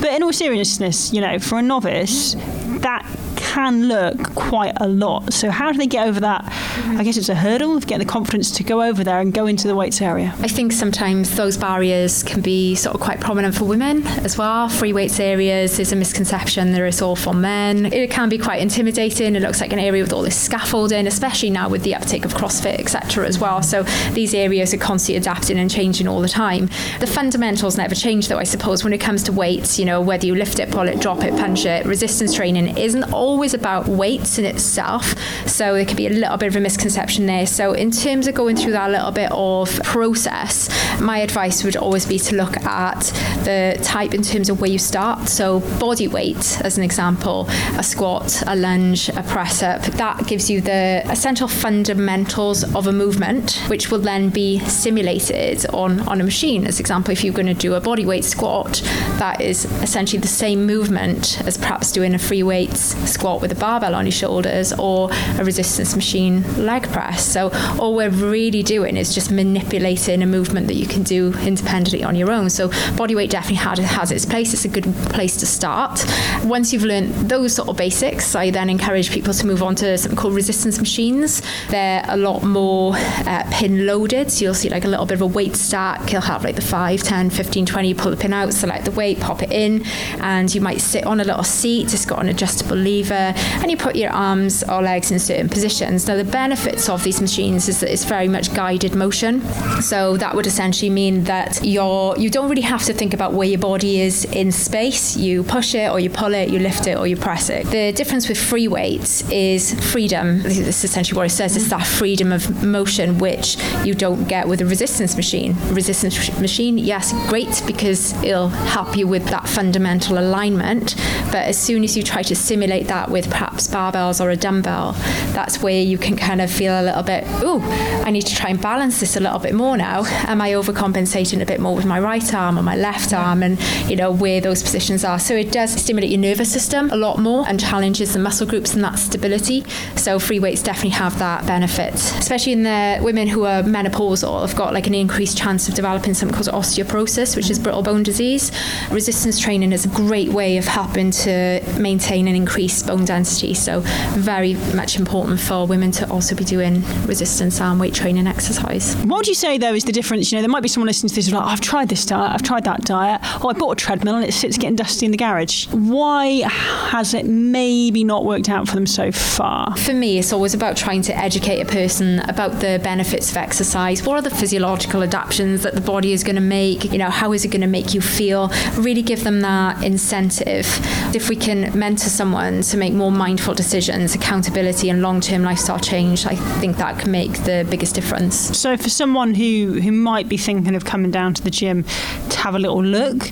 but 0.00 0.12
in 0.12 0.22
all 0.22 0.32
seriousness, 0.32 1.12
you 1.12 1.22
know, 1.22 1.38
for 1.38 1.58
a 1.58 1.62
novice, 1.62 2.34
that 2.80 3.06
can 3.50 3.88
look 3.88 4.34
quite 4.36 4.74
a 4.76 4.86
lot. 4.86 5.32
So 5.32 5.50
how 5.50 5.72
do 5.72 5.78
they 5.78 5.88
get 5.88 6.06
over 6.06 6.20
that? 6.20 6.44
Mm-hmm. 6.44 6.98
I 6.98 7.02
guess 7.02 7.16
it's 7.16 7.28
a 7.28 7.34
hurdle 7.34 7.76
of 7.76 7.84
getting 7.84 8.06
the 8.06 8.12
confidence 8.12 8.52
to 8.52 8.62
go 8.62 8.80
over 8.80 9.02
there 9.02 9.18
and 9.18 9.34
go 9.34 9.48
into 9.48 9.66
the 9.66 9.74
weights 9.74 10.00
area. 10.00 10.32
I 10.38 10.46
think 10.46 10.70
sometimes 10.70 11.34
those 11.34 11.56
barriers 11.56 12.22
can 12.22 12.42
be 12.42 12.76
sort 12.76 12.94
of 12.94 13.00
quite 13.00 13.20
prominent 13.20 13.56
for 13.56 13.64
women 13.64 14.06
as 14.24 14.38
well. 14.38 14.68
Free 14.68 14.92
weights 14.92 15.18
areas 15.18 15.80
is 15.80 15.90
a 15.90 15.96
misconception 15.96 16.70
there 16.70 16.86
is 16.86 17.02
all 17.02 17.16
for 17.16 17.34
men. 17.34 17.86
It 17.86 18.12
can 18.12 18.28
be 18.28 18.38
quite 18.38 18.62
intimidating. 18.62 19.34
It 19.34 19.42
looks 19.42 19.60
like 19.60 19.72
an 19.72 19.80
area 19.80 20.04
with 20.04 20.12
all 20.12 20.22
this 20.22 20.40
scaffolding, 20.40 21.08
especially 21.08 21.50
now 21.50 21.68
with 21.68 21.82
the 21.82 21.96
uptake 21.96 22.24
of 22.24 22.32
CrossFit, 22.34 22.78
etc. 22.78 23.26
as 23.26 23.40
well. 23.40 23.64
So 23.64 23.82
these 24.12 24.32
areas 24.32 24.72
are 24.72 24.78
constantly 24.78 25.16
adapting 25.16 25.58
and 25.58 25.68
changing 25.68 26.06
all 26.06 26.20
the 26.20 26.28
time. 26.28 26.66
The 27.00 27.08
fundamentals 27.08 27.76
never 27.76 27.96
change 27.96 28.28
though, 28.28 28.38
I 28.38 28.44
suppose, 28.44 28.84
when 28.84 28.92
it 28.92 28.98
comes 28.98 29.24
to 29.24 29.32
weights, 29.32 29.76
you 29.76 29.84
know, 29.84 30.00
whether 30.00 30.24
you 30.24 30.36
lift 30.36 30.60
it, 30.60 30.70
pull 30.70 30.86
it, 30.86 31.00
drop 31.00 31.24
it, 31.24 31.32
punch 31.36 31.66
it, 31.66 31.84
resistance 31.84 32.32
training 32.32 32.78
isn't 32.78 33.12
always 33.12 33.39
about 33.54 33.88
weights 33.88 34.38
in 34.38 34.44
itself. 34.44 35.14
So 35.46 35.74
there 35.74 35.84
could 35.84 35.96
be 35.96 36.06
a 36.06 36.10
little 36.10 36.36
bit 36.36 36.48
of 36.48 36.56
a 36.56 36.60
misconception 36.60 37.26
there. 37.26 37.46
So 37.46 37.72
in 37.72 37.90
terms 37.90 38.26
of 38.26 38.34
going 38.34 38.56
through 38.56 38.72
that 38.72 38.90
little 38.90 39.10
bit 39.10 39.30
of 39.32 39.82
process, 39.82 40.68
my 41.00 41.18
advice 41.18 41.64
would 41.64 41.76
always 41.76 42.06
be 42.06 42.18
to 42.18 42.36
look 42.36 42.56
at 42.58 43.00
the 43.44 43.78
type 43.82 44.14
in 44.14 44.22
terms 44.22 44.48
of 44.50 44.60
where 44.60 44.70
you 44.70 44.78
start. 44.78 45.28
So 45.28 45.60
body 45.78 46.08
weight, 46.08 46.60
as 46.62 46.76
an 46.76 46.84
example, 46.84 47.46
a 47.76 47.82
squat, 47.82 48.42
a 48.46 48.56
lunge, 48.56 49.08
a 49.10 49.22
press 49.22 49.62
up, 49.62 49.82
that 49.82 50.26
gives 50.26 50.50
you 50.50 50.60
the 50.60 51.02
essential 51.06 51.48
fundamentals 51.48 52.62
of 52.74 52.86
a 52.86 52.92
movement, 52.92 53.62
which 53.68 53.90
will 53.90 53.98
then 53.98 54.28
be 54.28 54.58
simulated 54.60 55.66
on, 55.74 56.00
on 56.08 56.20
a 56.20 56.24
machine. 56.24 56.66
As 56.66 56.80
example, 56.80 57.12
if 57.12 57.24
you're 57.24 57.34
going 57.34 57.46
to 57.46 57.54
do 57.54 57.74
a 57.74 57.80
body 57.80 58.04
weight 58.04 58.24
squat, 58.24 58.82
that 59.18 59.40
is 59.40 59.64
essentially 59.82 60.20
the 60.20 60.28
same 60.28 60.66
movement 60.66 61.40
as 61.46 61.56
perhaps 61.56 61.92
doing 61.92 62.14
a 62.14 62.18
free 62.18 62.42
weights 62.42 62.94
squat 63.10 63.29
with 63.38 63.52
a 63.52 63.54
barbell 63.54 63.94
on 63.94 64.06
your 64.06 64.12
shoulders 64.12 64.72
or 64.72 65.10
a 65.38 65.44
resistance 65.44 65.94
machine 65.94 66.42
leg 66.64 66.88
press. 66.90 67.24
So 67.24 67.50
all 67.78 67.94
we're 67.94 68.10
really 68.10 68.62
doing 68.62 68.96
is 68.96 69.14
just 69.14 69.30
manipulating 69.30 70.22
a 70.22 70.26
movement 70.26 70.66
that 70.68 70.74
you 70.74 70.86
can 70.86 71.02
do 71.02 71.34
independently 71.40 72.02
on 72.02 72.16
your 72.16 72.30
own. 72.30 72.50
So 72.50 72.70
body 72.96 73.14
weight 73.14 73.30
definitely 73.30 73.56
has 73.84 74.10
its 74.10 74.24
place. 74.24 74.52
It's 74.52 74.64
a 74.64 74.68
good 74.68 74.84
place 75.10 75.36
to 75.38 75.46
start. 75.46 76.04
Once 76.44 76.72
you've 76.72 76.84
learned 76.84 77.12
those 77.28 77.54
sort 77.54 77.68
of 77.68 77.76
basics, 77.76 78.34
I 78.34 78.50
then 78.50 78.70
encourage 78.70 79.10
people 79.10 79.34
to 79.34 79.46
move 79.46 79.62
on 79.62 79.74
to 79.76 79.96
something 79.98 80.18
called 80.18 80.34
resistance 80.34 80.78
machines. 80.78 81.42
They're 81.68 82.04
a 82.08 82.16
lot 82.16 82.42
more 82.42 82.94
uh, 82.96 83.44
pin 83.50 83.86
loaded. 83.86 84.30
So 84.30 84.44
you'll 84.44 84.54
see 84.54 84.68
like 84.70 84.84
a 84.84 84.88
little 84.88 85.06
bit 85.06 85.14
of 85.14 85.22
a 85.22 85.26
weight 85.26 85.56
stack. 85.56 86.12
You'll 86.12 86.22
have 86.22 86.44
like 86.44 86.56
the 86.56 86.62
5, 86.62 87.02
10, 87.02 87.30
15, 87.30 87.66
20. 87.66 87.88
You 87.88 87.94
pull 87.94 88.10
the 88.10 88.16
pin 88.16 88.32
out, 88.32 88.52
select 88.52 88.84
the 88.84 88.90
weight, 88.90 89.20
pop 89.20 89.42
it 89.42 89.52
in, 89.52 89.84
and 90.20 90.52
you 90.54 90.60
might 90.60 90.80
sit 90.80 91.04
on 91.04 91.20
a 91.20 91.24
little 91.24 91.44
seat. 91.44 91.92
It's 91.92 92.06
got 92.06 92.20
an 92.20 92.28
adjustable 92.28 92.76
lever, 92.76 93.14
Uh, 93.20 93.32
and 93.60 93.70
you 93.70 93.76
put 93.76 93.96
your 93.96 94.10
arms 94.10 94.62
or 94.64 94.80
legs 94.82 95.10
in 95.10 95.18
certain 95.18 95.48
positions. 95.48 96.06
Now, 96.08 96.16
the 96.16 96.24
benefits 96.24 96.88
of 96.88 97.04
these 97.04 97.20
machines 97.20 97.68
is 97.68 97.80
that 97.80 97.92
it's 97.92 98.04
very 98.04 98.28
much 98.28 98.54
guided 98.54 98.94
motion. 98.94 99.42
So 99.82 100.16
that 100.16 100.34
would 100.34 100.46
essentially 100.46 100.90
mean 100.90 101.24
that 101.24 101.60
you're 101.62 102.16
you 102.16 102.30
don't 102.30 102.48
really 102.48 102.68
have 102.74 102.84
to 102.84 102.92
think 102.92 103.12
about 103.14 103.32
where 103.32 103.48
your 103.48 103.58
body 103.58 104.00
is 104.00 104.24
in 104.24 104.52
space. 104.52 105.16
You 105.16 105.42
push 105.42 105.74
it, 105.74 105.90
or 105.90 106.00
you 106.00 106.10
pull 106.10 106.34
it, 106.34 106.48
you 106.50 106.58
lift 106.58 106.86
it, 106.86 106.96
or 106.96 107.06
you 107.06 107.16
press 107.16 107.50
it. 107.50 107.66
The 107.66 107.92
difference 107.92 108.28
with 108.28 108.38
free 108.38 108.68
weights 108.68 109.28
is 109.30 109.62
freedom. 109.92 110.42
This 110.42 110.58
is 110.58 110.84
essentially 110.84 111.16
what 111.16 111.26
it 111.26 111.30
says. 111.30 111.56
It's 111.56 111.68
that 111.70 111.86
freedom 111.86 112.32
of 112.32 112.64
motion 112.64 113.18
which 113.18 113.56
you 113.84 113.94
don't 113.94 114.24
get 114.28 114.48
with 114.48 114.60
a 114.60 114.66
resistance 114.66 115.16
machine. 115.16 115.56
Resistance 115.68 116.16
machine, 116.40 116.78
yes, 116.78 117.12
great 117.28 117.62
because 117.66 118.12
it'll 118.22 118.48
help 118.48 118.96
you 118.96 119.06
with 119.06 119.26
that 119.26 119.48
fundamental 119.48 120.18
alignment. 120.18 120.96
But 121.26 121.44
as 121.46 121.58
soon 121.58 121.84
as 121.84 121.96
you 121.96 122.02
try 122.02 122.22
to 122.22 122.34
simulate 122.34 122.86
that 122.88 123.09
with 123.10 123.28
perhaps 123.30 123.66
barbells 123.68 124.24
or 124.24 124.30
a 124.30 124.36
dumbbell, 124.36 124.92
that's 125.32 125.62
where 125.62 125.80
you 125.80 125.98
can 125.98 126.16
kind 126.16 126.40
of 126.40 126.50
feel 126.50 126.80
a 126.80 126.82
little 126.82 127.02
bit, 127.02 127.24
oh, 127.42 127.60
I 128.04 128.10
need 128.10 128.26
to 128.26 128.34
try 128.34 128.50
and 128.50 128.60
balance 128.60 129.00
this 129.00 129.16
a 129.16 129.20
little 129.20 129.38
bit 129.38 129.54
more 129.54 129.76
now. 129.76 130.04
Am 130.26 130.40
I 130.40 130.50
overcompensating 130.52 131.40
a 131.42 131.46
bit 131.46 131.60
more 131.60 131.74
with 131.74 131.86
my 131.86 132.00
right 132.00 132.34
arm 132.34 132.58
or 132.58 132.62
my 132.62 132.76
left 132.76 133.12
arm 133.12 133.42
and, 133.42 133.60
you 133.88 133.96
know, 133.96 134.10
where 134.10 134.40
those 134.40 134.62
positions 134.62 135.04
are? 135.04 135.18
So 135.18 135.34
it 135.34 135.52
does 135.52 135.72
stimulate 135.72 136.10
your 136.10 136.20
nervous 136.20 136.52
system 136.52 136.90
a 136.90 136.96
lot 136.96 137.18
more 137.18 137.46
and 137.48 137.60
challenges 137.60 138.12
the 138.12 138.18
muscle 138.18 138.46
groups 138.46 138.74
and 138.74 138.82
that 138.84 138.98
stability. 138.98 139.64
So 139.96 140.18
free 140.18 140.40
weights 140.40 140.62
definitely 140.62 140.90
have 140.90 141.18
that 141.18 141.46
benefit, 141.46 141.94
especially 141.94 142.52
in 142.52 142.62
the 142.62 142.98
women 143.02 143.28
who 143.28 143.44
are 143.44 143.62
menopausal, 143.62 144.46
have 144.46 144.56
got 144.56 144.72
like 144.74 144.86
an 144.86 144.94
increased 144.94 145.36
chance 145.36 145.68
of 145.68 145.74
developing 145.74 146.14
something 146.14 146.34
called 146.34 146.48
osteoporosis, 146.48 147.36
which 147.36 147.50
is 147.50 147.58
brittle 147.58 147.82
bone 147.82 148.02
disease. 148.02 148.52
Resistance 148.90 149.38
training 149.38 149.72
is 149.72 149.84
a 149.84 149.88
great 149.88 150.28
way 150.30 150.56
of 150.56 150.66
helping 150.66 151.10
to 151.10 151.62
maintain 151.78 152.26
and 152.26 152.36
increase 152.36 152.82
bone 152.82 152.99
bone 153.00 153.06
density. 153.06 153.54
So 153.54 153.80
very 154.14 154.54
much 154.74 154.98
important 154.98 155.40
for 155.40 155.66
women 155.66 155.90
to 155.92 156.10
also 156.10 156.34
be 156.34 156.44
doing 156.44 156.82
resistance 157.06 157.60
and 157.60 157.80
weight 157.80 157.94
training 157.94 158.26
exercise. 158.26 158.94
What 159.04 159.18
would 159.18 159.26
you 159.26 159.34
say 159.34 159.58
though 159.58 159.74
is 159.74 159.84
the 159.84 159.92
difference? 159.92 160.30
You 160.30 160.38
know, 160.38 160.42
there 160.42 160.50
might 160.50 160.62
be 160.62 160.68
someone 160.68 160.86
listening 160.86 161.10
to 161.10 161.14
this 161.14 161.30
like, 161.30 161.44
I've 161.44 161.60
tried 161.60 161.88
this 161.88 162.04
diet, 162.04 162.32
I've 162.32 162.42
tried 162.42 162.64
that 162.64 162.84
diet. 162.84 163.20
Oh, 163.42 163.48
I 163.48 163.52
bought 163.52 163.72
a 163.72 163.76
treadmill 163.76 164.16
and 164.16 164.24
it 164.24 164.32
sits 164.32 164.58
getting 164.58 164.76
dusty 164.76 165.06
in 165.06 165.12
the 165.12 165.18
garage. 165.18 165.66
Why 165.68 166.42
has 166.90 167.14
it 167.14 167.26
maybe 167.26 168.04
not 168.04 168.24
worked 168.24 168.48
out 168.48 168.68
for 168.68 168.74
them 168.74 168.86
so 168.86 169.12
far? 169.12 169.76
For 169.76 169.94
me, 169.94 170.18
it's 170.18 170.32
always 170.32 170.54
about 170.54 170.76
trying 170.76 171.02
to 171.02 171.16
educate 171.16 171.60
a 171.60 171.66
person 171.66 172.20
about 172.20 172.60
the 172.60 172.80
benefits 172.82 173.30
of 173.30 173.36
exercise. 173.36 174.04
What 174.04 174.16
are 174.16 174.22
the 174.22 174.34
physiological 174.34 175.02
adaptations 175.02 175.62
that 175.62 175.74
the 175.74 175.80
body 175.80 176.12
is 176.12 176.24
going 176.24 176.36
to 176.36 176.40
make? 176.40 176.84
You 176.92 176.98
know, 176.98 177.10
how 177.10 177.32
is 177.32 177.44
it 177.44 177.48
going 177.48 177.60
to 177.60 177.66
make 177.66 177.94
you 177.94 178.00
feel? 178.00 178.50
Really 178.76 179.02
give 179.02 179.24
them 179.24 179.40
that 179.40 179.82
incentive. 179.82 180.66
If 181.14 181.28
we 181.28 181.36
can 181.36 181.76
mentor 181.78 182.08
someone 182.08 182.62
to 182.62 182.76
make 182.76 182.89
more 182.94 183.12
mindful 183.12 183.54
decisions, 183.54 184.14
accountability, 184.14 184.90
and 184.90 185.02
long 185.02 185.20
term 185.20 185.42
lifestyle 185.42 185.78
change, 185.78 186.26
I 186.26 186.34
think 186.34 186.76
that 186.76 186.98
can 186.98 187.10
make 187.10 187.32
the 187.44 187.66
biggest 187.70 187.94
difference. 187.94 188.36
So, 188.36 188.76
for 188.76 188.88
someone 188.88 189.34
who, 189.34 189.80
who 189.80 189.92
might 189.92 190.28
be 190.28 190.36
thinking 190.36 190.74
of 190.74 190.84
coming 190.84 191.10
down 191.10 191.34
to 191.34 191.42
the 191.42 191.50
gym 191.50 191.84
to 192.30 192.38
have 192.38 192.54
a 192.54 192.58
little 192.58 192.82
look, 192.82 193.26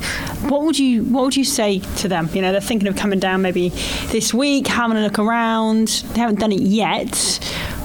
what 0.50 0.62
would 0.62 0.79
you 0.79 1.05
what 1.05 1.25
would 1.25 1.37
you 1.37 1.45
say 1.45 1.81
to 1.97 2.09
them? 2.09 2.29
You 2.33 2.43
know, 2.43 2.53
they're 2.53 2.61
thinking 2.61 2.88
of 2.88 2.97
coming 2.97 3.19
down 3.19 3.43
maybe 3.43 3.71
this 4.11 4.33
week, 4.35 4.67
having 4.67 4.97
a 4.97 5.00
look 5.00 5.19
around. 5.19 5.88
They 6.15 6.21
haven't 6.21 6.41
done 6.41 6.53
it 6.53 6.61
yet 6.61 7.38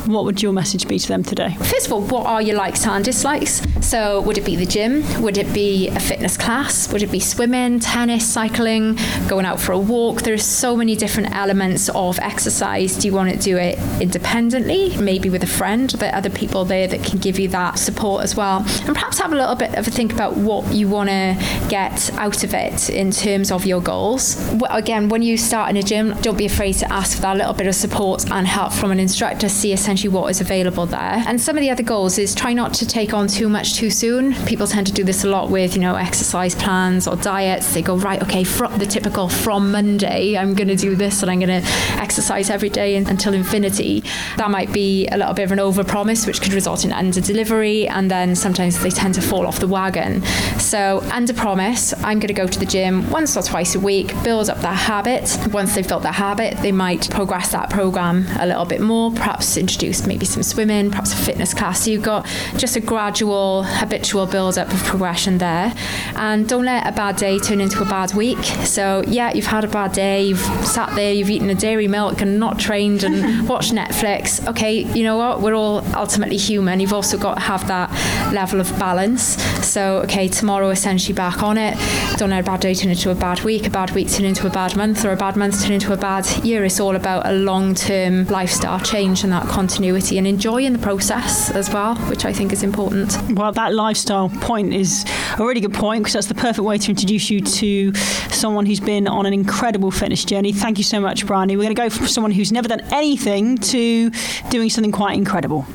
what 0.06 0.26
would 0.26 0.42
your 0.42 0.54
message 0.54 0.88
be 0.88 1.00
to 1.00 1.08
them 1.08 1.24
today? 1.24 1.56
First 1.60 1.88
of 1.88 1.94
all, 1.94 2.02
what 2.02 2.26
are 2.26 2.42
your 2.42 2.56
likes 2.56 2.86
and 2.86 3.04
dislikes? 3.04 3.62
So, 3.82 4.22
would 4.22 4.38
it 4.38 4.46
be 4.46 4.56
the 4.56 4.66
gym? 4.66 5.04
Would 5.22 5.38
it 5.38 5.54
be 5.54 5.90
a 5.90 6.00
fitness 6.00 6.38
class? 6.38 6.92
Would 6.92 7.04
it 7.04 7.12
be 7.12 7.20
swimming, 7.20 7.80
tennis, 7.80 8.28
cycling, 8.28 8.98
going 9.28 9.46
out 9.46 9.60
for 9.60 9.72
a 9.72 9.80
walk? 9.80 10.22
There 10.22 10.34
are 10.34 10.38
so 10.38 10.76
many 10.76 10.96
different 10.96 11.36
elements 11.36 11.90
of 11.90 12.20
exercise. 12.20 12.98
Do 12.98 13.08
you 13.08 13.14
want 13.14 13.32
to 13.32 13.38
do 13.38 13.58
it 13.58 13.78
independently, 14.02 14.98
maybe 14.98 15.30
with 15.30 15.44
a 15.44 15.48
friend? 15.48 15.90
There 15.90 16.14
other 16.14 16.30
people 16.30 16.66
there 16.66 16.88
that 16.88 17.04
can 17.04 17.20
give 17.20 17.40
you 17.40 17.48
that 17.50 17.80
support 17.80 18.24
as 18.24 18.36
well? 18.36 18.60
And 18.86 18.94
perhaps 18.96 19.20
have 19.20 19.34
a 19.34 19.36
little 19.36 19.56
bit 19.56 19.76
of 19.76 19.88
a 19.88 19.92
think 19.92 20.14
about 20.14 20.38
what 20.38 20.74
you 20.74 20.88
want 20.88 21.10
to 21.10 21.66
get 21.70 22.14
out 22.14 22.44
of 22.44 22.54
it 22.54 22.90
in 22.90 23.12
terms 23.12 23.52
of 23.52 23.66
your 23.66 23.82
goals. 23.82 24.38
Again, 24.70 25.10
when 25.10 25.22
you 25.22 25.38
start 25.38 25.70
in 25.70 25.78
a 25.78 25.84
gym, 25.84 26.14
don't 26.22 26.38
be 26.38 26.46
afraid 26.46 26.74
to 26.74 26.92
ask 26.92 27.16
for 27.16 27.22
that 27.24 27.38
little 27.38 27.54
bit 27.54 27.68
of 27.68 27.76
support 27.76 28.30
and 28.32 28.48
help 28.48 28.74
from 28.74 28.92
an 28.92 29.00
instructor. 29.00 29.48
A 29.48 29.50
essentially 29.94 30.12
what 30.12 30.28
is 30.32 30.42
available 30.42 30.88
there. 30.88 31.24
And 31.28 31.40
some 31.40 31.56
of 31.56 31.62
the 31.62 31.70
other 31.70 31.84
goals 31.84 32.18
is 32.18 32.34
try 32.34 32.52
not 32.52 32.74
to 32.76 32.88
take 32.88 33.14
on 33.14 33.28
too 33.28 33.48
much 33.48 33.76
too 33.76 33.92
soon. 33.92 34.34
People 34.46 34.66
tend 34.66 34.88
to 34.88 34.94
do 34.94 35.04
this 35.04 35.24
a 35.24 35.30
lot 35.30 35.52
with, 35.52 35.76
you 35.76 35.82
know, 35.82 35.94
exercise 35.94 36.56
plans 36.56 37.08
or 37.08 37.16
diets. 37.16 37.76
They 37.76 37.84
go, 37.84 37.96
right, 37.96 38.20
okay, 38.24 38.44
from 38.44 38.76
the 38.80 38.88
typical 38.88 39.30
from 39.30 39.72
Monday, 39.72 40.36
I'm 40.36 40.56
going 40.56 40.68
to 40.68 40.76
do 40.76 40.96
this 40.96 41.22
and 41.22 41.30
I'm 41.30 41.40
going 41.40 41.62
to 41.62 41.68
exercise 42.02 42.50
every 42.50 42.70
day 42.70 42.96
until 42.96 43.36
infinity. 43.36 44.04
That 44.38 44.50
might 44.50 44.74
be 44.74 45.08
a 45.10 45.18
little 45.18 45.36
bit 45.36 45.44
of 45.44 45.52
an 45.52 45.60
overpromise, 45.60 46.26
which 46.26 46.42
could 46.42 46.54
result 46.54 46.84
in 46.84 46.92
under 46.92 47.22
delivery. 47.22 47.88
And 47.88 48.10
then 48.10 48.36
sometimes 48.36 48.82
they 48.82 48.90
tend 48.90 49.14
to 49.14 49.22
fall 49.22 49.46
off 49.46 49.60
the 49.60 49.68
wagon. 49.68 50.24
So, 50.58 51.04
under 51.12 51.36
promise, 51.36 51.94
I'm 52.00 52.20
going 52.20 52.30
to 52.30 52.34
go 52.34 52.48
to 52.48 52.60
the 52.60 52.66
gym 52.66 53.08
once 53.12 53.38
or 53.38 53.44
twice 53.44 53.76
a 53.76 53.80
week, 53.80 54.12
build 54.24 54.50
up 54.50 54.58
that 54.62 54.74
habit. 54.74 55.38
Once 55.52 55.76
they've 55.76 55.88
built 55.88 56.02
that 56.02 56.16
habit, 56.16 56.58
they 56.64 56.72
might 56.72 57.12
progress 57.12 57.52
that 57.52 57.70
program 57.70 58.26
a 58.40 58.48
little 58.48 58.66
bit 58.66 58.82
more, 58.82 59.12
perhaps 59.12 59.56
introduce 59.56 59.83
introduced 59.84 60.08
maybe 60.08 60.26
some 60.26 60.44
swimming, 60.44 60.90
perhaps 60.90 61.12
a 61.14 61.18
fitness 61.18 61.54
class. 61.54 61.84
So 61.84 61.92
you've 61.92 62.04
got 62.04 62.26
just 62.56 62.76
a 62.78 62.80
gradual, 62.80 63.64
habitual 63.64 64.26
build 64.26 64.58
up 64.58 64.72
of 64.72 64.82
progression 64.84 65.40
there. 65.40 65.74
And 66.16 66.48
don't 66.48 66.64
let 66.64 66.88
a 66.88 66.92
bad 66.94 67.18
day 67.18 67.38
turn 67.38 67.60
into 67.60 67.82
a 67.82 67.86
bad 67.86 68.14
week. 68.14 68.44
So, 68.66 69.04
yeah, 69.08 69.34
you've 69.34 69.46
had 69.46 69.66
a 69.66 69.68
bad 69.68 69.92
day, 69.92 70.24
you've 70.24 70.40
sat 70.40 70.96
there, 70.96 71.12
you've 71.12 71.30
eaten 71.30 71.50
a 71.50 71.56
dairy 71.56 71.88
milk 71.88 72.22
and 72.22 72.40
not 72.40 72.60
trained 72.60 73.04
and 73.04 73.48
watched 73.50 73.74
Netflix. 73.74 74.48
Okay, 74.48 74.84
you 74.94 75.04
know 75.04 75.18
what? 75.18 75.42
We're 75.42 75.56
all 75.56 75.84
ultimately 75.96 76.38
human. 76.38 76.80
You've 76.80 76.94
also 76.94 77.18
got 77.18 77.36
to 77.36 77.42
have 77.42 77.68
that 77.68 77.90
level 78.34 78.62
of 78.62 78.70
balance. 78.80 79.42
So, 79.66 79.98
okay, 80.04 80.30
tomorrow 80.30 80.70
essentially 80.70 81.14
back 81.14 81.44
on 81.44 81.58
it. 81.58 81.78
Don't 82.18 82.30
let 82.30 82.42
a 82.42 82.44
bad 82.44 82.62
day 82.62 82.74
turn 82.74 82.92
into 82.92 83.10
a 83.12 83.16
bad 83.16 83.42
week, 83.42 83.68
a 83.68 83.70
bad 83.70 83.92
week 83.92 84.10
turn 84.10 84.26
into 84.26 84.48
a 84.48 84.50
bad 84.50 84.78
month, 84.78 85.04
or 85.04 85.12
a 85.12 85.18
bad 85.18 85.36
month 85.36 85.62
turn 85.62 85.74
into 85.74 85.92
a 85.92 85.98
bad 85.98 86.26
year. 86.46 86.64
It's 86.64 86.80
all 86.80 86.96
about 86.96 87.28
a 87.28 87.34
long 87.34 87.76
term 87.76 88.26
lifestyle 88.28 88.80
change 88.80 89.24
and 89.24 89.34
that 89.34 89.48
continuity 89.74 90.20
and 90.20 90.28
enjoying 90.28 90.72
the 90.72 90.78
process 90.78 91.50
as 91.50 91.68
well, 91.72 91.96
which 92.08 92.26
I 92.26 92.32
think 92.32 92.54
is 92.54 92.62
important. 92.62 93.18
Well, 93.32 93.52
that 93.54 93.74
lifestyle 93.74 94.30
point 94.30 94.72
is 94.72 95.04
a 95.40 95.44
really 95.44 95.62
good 95.62 95.74
point 95.74 96.04
because 96.04 96.14
that's 96.14 96.28
the 96.28 96.36
perfect 96.36 96.64
way 96.64 96.78
to 96.78 96.92
introduce 96.92 97.32
you 97.32 97.42
to 97.42 97.92
someone 98.30 98.68
who's 98.68 98.80
been 98.80 99.08
on 99.08 99.26
an 99.26 99.34
incredible 99.34 99.90
fitness 99.90 100.26
journey. 100.26 100.54
Thank 100.54 100.78
you 100.78 100.84
so 100.84 101.00
much, 101.00 101.26
Bryony. 101.26 101.58
We're 101.58 101.64
going 101.64 101.76
to 101.76 101.82
go 101.82 101.90
from 101.90 102.06
someone 102.06 102.30
who's 102.30 102.52
never 102.52 102.68
done 102.68 102.82
anything 102.92 103.58
to 103.74 104.12
doing 104.52 104.70
something 104.70 104.92
quite 104.92 105.18
incredible. 105.18 105.66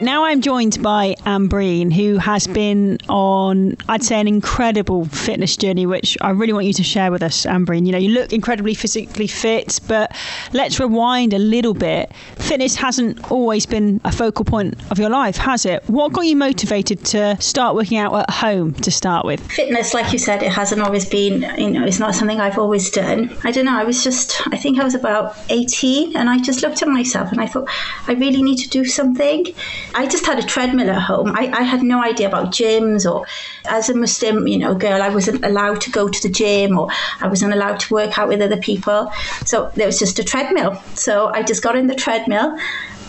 Now 0.00 0.26
I'm 0.26 0.40
joined 0.40 0.80
by 0.80 1.16
Ambreen, 1.26 1.92
who 1.92 2.18
has 2.18 2.46
been 2.46 2.98
on, 3.08 3.76
I'd 3.88 4.04
say, 4.04 4.20
an 4.20 4.28
incredible 4.28 5.06
fitness 5.06 5.56
journey, 5.56 5.86
which 5.86 6.16
I 6.20 6.30
really 6.30 6.52
want 6.52 6.66
you 6.66 6.72
to 6.74 6.84
share 6.84 7.10
with 7.10 7.20
us, 7.20 7.44
Ambreen. 7.44 7.84
You 7.84 7.90
know, 7.90 7.98
you 7.98 8.10
look 8.10 8.32
incredibly 8.32 8.74
physically 8.74 9.26
fit, 9.26 9.80
but 9.88 10.14
let's 10.52 10.78
rewind 10.78 11.34
a 11.34 11.38
little 11.38 11.74
bit. 11.74 12.12
Fitness 12.36 12.76
hasn't 12.76 13.28
always 13.32 13.66
been 13.66 14.00
a 14.04 14.12
focal 14.12 14.44
point 14.44 14.76
of 14.92 15.00
your 15.00 15.10
life, 15.10 15.36
has 15.36 15.66
it? 15.66 15.82
What 15.88 16.12
got 16.12 16.26
you 16.26 16.36
motivated 16.36 17.04
to 17.06 17.36
start 17.40 17.74
working 17.74 17.98
out 17.98 18.14
at 18.14 18.30
home 18.30 18.74
to 18.74 18.92
start 18.92 19.26
with? 19.26 19.40
Fitness, 19.50 19.94
like 19.94 20.12
you 20.12 20.18
said, 20.20 20.44
it 20.44 20.52
hasn't 20.52 20.80
always 20.80 21.08
been, 21.08 21.42
you 21.58 21.70
know, 21.70 21.84
it's 21.84 21.98
not 21.98 22.14
something 22.14 22.38
I've 22.38 22.58
always 22.58 22.88
done. 22.88 23.36
I 23.42 23.50
don't 23.50 23.64
know, 23.64 23.76
I 23.76 23.82
was 23.82 24.04
just, 24.04 24.46
I 24.46 24.56
think 24.58 24.78
I 24.78 24.84
was 24.84 24.94
about 24.94 25.36
18 25.48 26.16
and 26.16 26.30
I 26.30 26.38
just 26.38 26.62
looked 26.62 26.82
at 26.82 26.88
myself 26.88 27.32
and 27.32 27.40
I 27.40 27.48
thought, 27.48 27.68
I 28.06 28.12
really 28.12 28.44
need 28.44 28.58
to 28.58 28.68
do 28.68 28.84
something. 28.84 29.46
I 29.94 30.06
just 30.06 30.26
had 30.26 30.38
a 30.38 30.42
treadmill 30.42 30.90
at 30.90 31.00
home. 31.00 31.32
I, 31.34 31.50
I 31.52 31.62
had 31.62 31.82
no 31.82 32.02
idea 32.02 32.28
about 32.28 32.48
gyms 32.48 33.10
or 33.10 33.26
as 33.68 33.88
a 33.88 33.94
Muslim, 33.94 34.46
you 34.46 34.58
know, 34.58 34.74
girl, 34.74 35.02
I 35.02 35.08
wasn't 35.08 35.44
allowed 35.44 35.80
to 35.82 35.90
go 35.90 36.08
to 36.08 36.22
the 36.22 36.32
gym 36.32 36.78
or 36.78 36.88
I 37.20 37.28
wasn't 37.28 37.52
allowed 37.52 37.80
to 37.80 37.94
work 37.94 38.18
out 38.18 38.28
with 38.28 38.40
other 38.40 38.58
people. 38.58 39.12
So 39.44 39.70
there 39.74 39.86
was 39.86 39.98
just 39.98 40.18
a 40.18 40.24
treadmill. 40.24 40.80
So 40.94 41.28
I 41.28 41.42
just 41.42 41.62
got 41.62 41.76
in 41.76 41.86
the 41.86 41.94
treadmill 41.94 42.58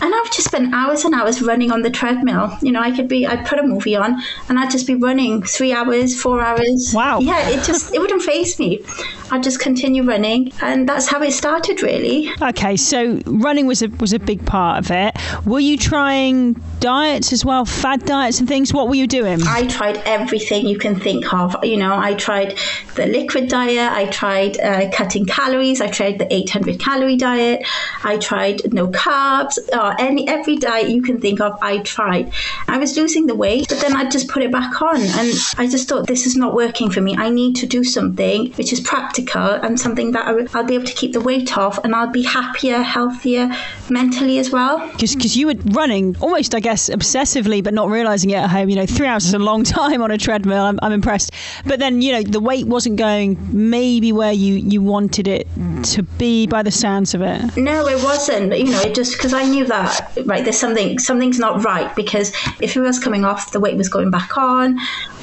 and 0.02 0.14
I've 0.14 0.30
just 0.32 0.44
spent 0.44 0.72
hours 0.74 1.04
and 1.04 1.14
hours 1.14 1.42
running 1.42 1.70
on 1.70 1.82
the 1.82 1.90
treadmill. 1.90 2.56
You 2.62 2.72
know, 2.72 2.80
I 2.80 2.90
could 2.90 3.08
be, 3.08 3.26
I'd 3.26 3.46
put 3.46 3.58
a 3.58 3.62
movie 3.62 3.96
on 3.96 4.22
and 4.48 4.58
I'd 4.58 4.70
just 4.70 4.86
be 4.86 4.94
running 4.94 5.42
three 5.42 5.72
hours, 5.72 6.20
four 6.20 6.40
hours. 6.40 6.92
Wow. 6.94 7.20
Yeah, 7.20 7.48
it 7.50 7.64
just, 7.64 7.94
it 7.94 7.98
wouldn't 7.98 8.22
phase 8.22 8.58
me. 8.58 8.82
I'd 9.30 9.42
just 9.42 9.60
continue 9.60 10.02
running. 10.02 10.52
And 10.62 10.88
that's 10.88 11.06
how 11.06 11.22
it 11.22 11.32
started, 11.32 11.82
really. 11.82 12.30
Okay, 12.40 12.76
so 12.76 13.20
running 13.26 13.66
was 13.66 13.82
a, 13.82 13.88
was 13.88 14.12
a 14.12 14.18
big 14.18 14.44
part 14.46 14.78
of 14.78 14.90
it. 14.90 15.14
Were 15.44 15.60
you 15.60 15.76
trying 15.76 16.60
diets 16.80 17.32
as 17.32 17.44
well, 17.44 17.64
fad 17.64 18.04
diets 18.04 18.40
and 18.40 18.48
things? 18.48 18.72
What 18.72 18.88
were 18.88 18.94
you 18.94 19.06
doing? 19.06 19.40
I 19.42 19.66
tried 19.66 19.98
everything 19.98 20.66
you 20.66 20.78
can 20.78 20.98
think 20.98 21.32
of. 21.32 21.56
You 21.62 21.76
know, 21.76 21.96
I 21.96 22.14
tried 22.14 22.58
the 22.94 23.06
liquid 23.06 23.48
diet, 23.48 23.92
I 23.92 24.06
tried 24.06 24.58
uh, 24.60 24.90
cutting 24.90 25.26
calories, 25.26 25.80
I 25.80 25.88
tried 25.88 26.18
the 26.18 26.32
800 26.32 26.80
calorie 26.80 27.16
diet, 27.16 27.66
I 28.02 28.16
tried 28.16 28.72
no 28.72 28.88
carbs. 28.88 29.58
Uh, 29.72 29.94
any 29.98 30.26
every 30.28 30.56
diet 30.56 30.88
you 30.88 31.02
can 31.02 31.20
think 31.20 31.40
of, 31.40 31.58
I 31.62 31.78
tried. 31.78 32.32
I 32.66 32.78
was 32.78 32.96
losing 32.96 33.26
the 33.26 33.34
weight, 33.34 33.66
but 33.68 33.80
then 33.80 33.94
I 33.94 34.08
just 34.08 34.28
put 34.28 34.42
it 34.42 34.50
back 34.50 34.80
on, 34.80 35.00
and 35.00 35.32
I 35.58 35.68
just 35.68 35.88
thought 35.88 36.06
this 36.06 36.26
is 36.26 36.36
not 36.36 36.54
working 36.54 36.90
for 36.90 37.00
me. 37.00 37.14
I 37.16 37.28
need 37.28 37.56
to 37.56 37.66
do 37.66 37.84
something 37.84 38.52
which 38.52 38.72
is 38.72 38.80
practical 38.80 39.42
and 39.42 39.78
something 39.78 40.12
that 40.12 40.26
I'll 40.54 40.64
be 40.64 40.74
able 40.74 40.86
to 40.86 40.94
keep 40.94 41.12
the 41.12 41.20
weight 41.20 41.58
off, 41.58 41.78
and 41.84 41.94
I'll 41.94 42.10
be 42.10 42.22
happier, 42.22 42.78
healthier 42.82 43.54
mentally 43.90 44.38
as 44.38 44.50
well. 44.50 44.78
Because 44.98 45.36
you 45.36 45.48
were 45.48 45.54
running 45.66 46.16
almost, 46.20 46.54
I 46.54 46.60
guess, 46.60 46.69
obsessively, 46.74 47.62
but 47.62 47.74
not 47.74 47.88
realizing 47.88 48.30
it 48.30 48.36
at 48.36 48.50
home. 48.50 48.68
You 48.68 48.76
know, 48.76 48.86
three 48.86 49.06
hours 49.06 49.26
is 49.26 49.34
a 49.34 49.38
long 49.38 49.64
time 49.64 50.02
on 50.02 50.10
a 50.10 50.18
treadmill. 50.18 50.64
I'm, 50.64 50.78
I'm 50.82 50.92
impressed. 50.92 51.32
But 51.66 51.78
then, 51.78 52.02
you 52.02 52.12
know, 52.12 52.22
the 52.22 52.40
weight 52.40 52.66
wasn't 52.66 52.96
going 52.96 53.38
maybe 53.52 54.12
where 54.12 54.32
you 54.32 54.54
you 54.54 54.82
wanted 54.82 55.28
it 55.28 55.46
to 55.84 56.02
be 56.02 56.46
by 56.46 56.62
the 56.62 56.70
sounds 56.70 57.14
of 57.14 57.22
it. 57.22 57.56
No, 57.56 57.86
it 57.86 58.02
wasn't. 58.02 58.56
You 58.56 58.70
know, 58.70 58.80
it 58.80 58.94
just 58.94 59.16
because 59.16 59.32
I 59.32 59.44
knew 59.44 59.64
that 59.66 60.12
right 60.24 60.44
there's 60.44 60.58
something 60.58 60.98
something's 60.98 61.38
not 61.38 61.64
right 61.64 61.94
because 61.96 62.32
if 62.60 62.76
it 62.76 62.80
was 62.80 62.98
coming 62.98 63.24
off 63.24 63.52
the 63.52 63.60
weight 63.60 63.76
was 63.76 63.88
going 63.88 64.10
back 64.10 64.36
on 64.36 64.78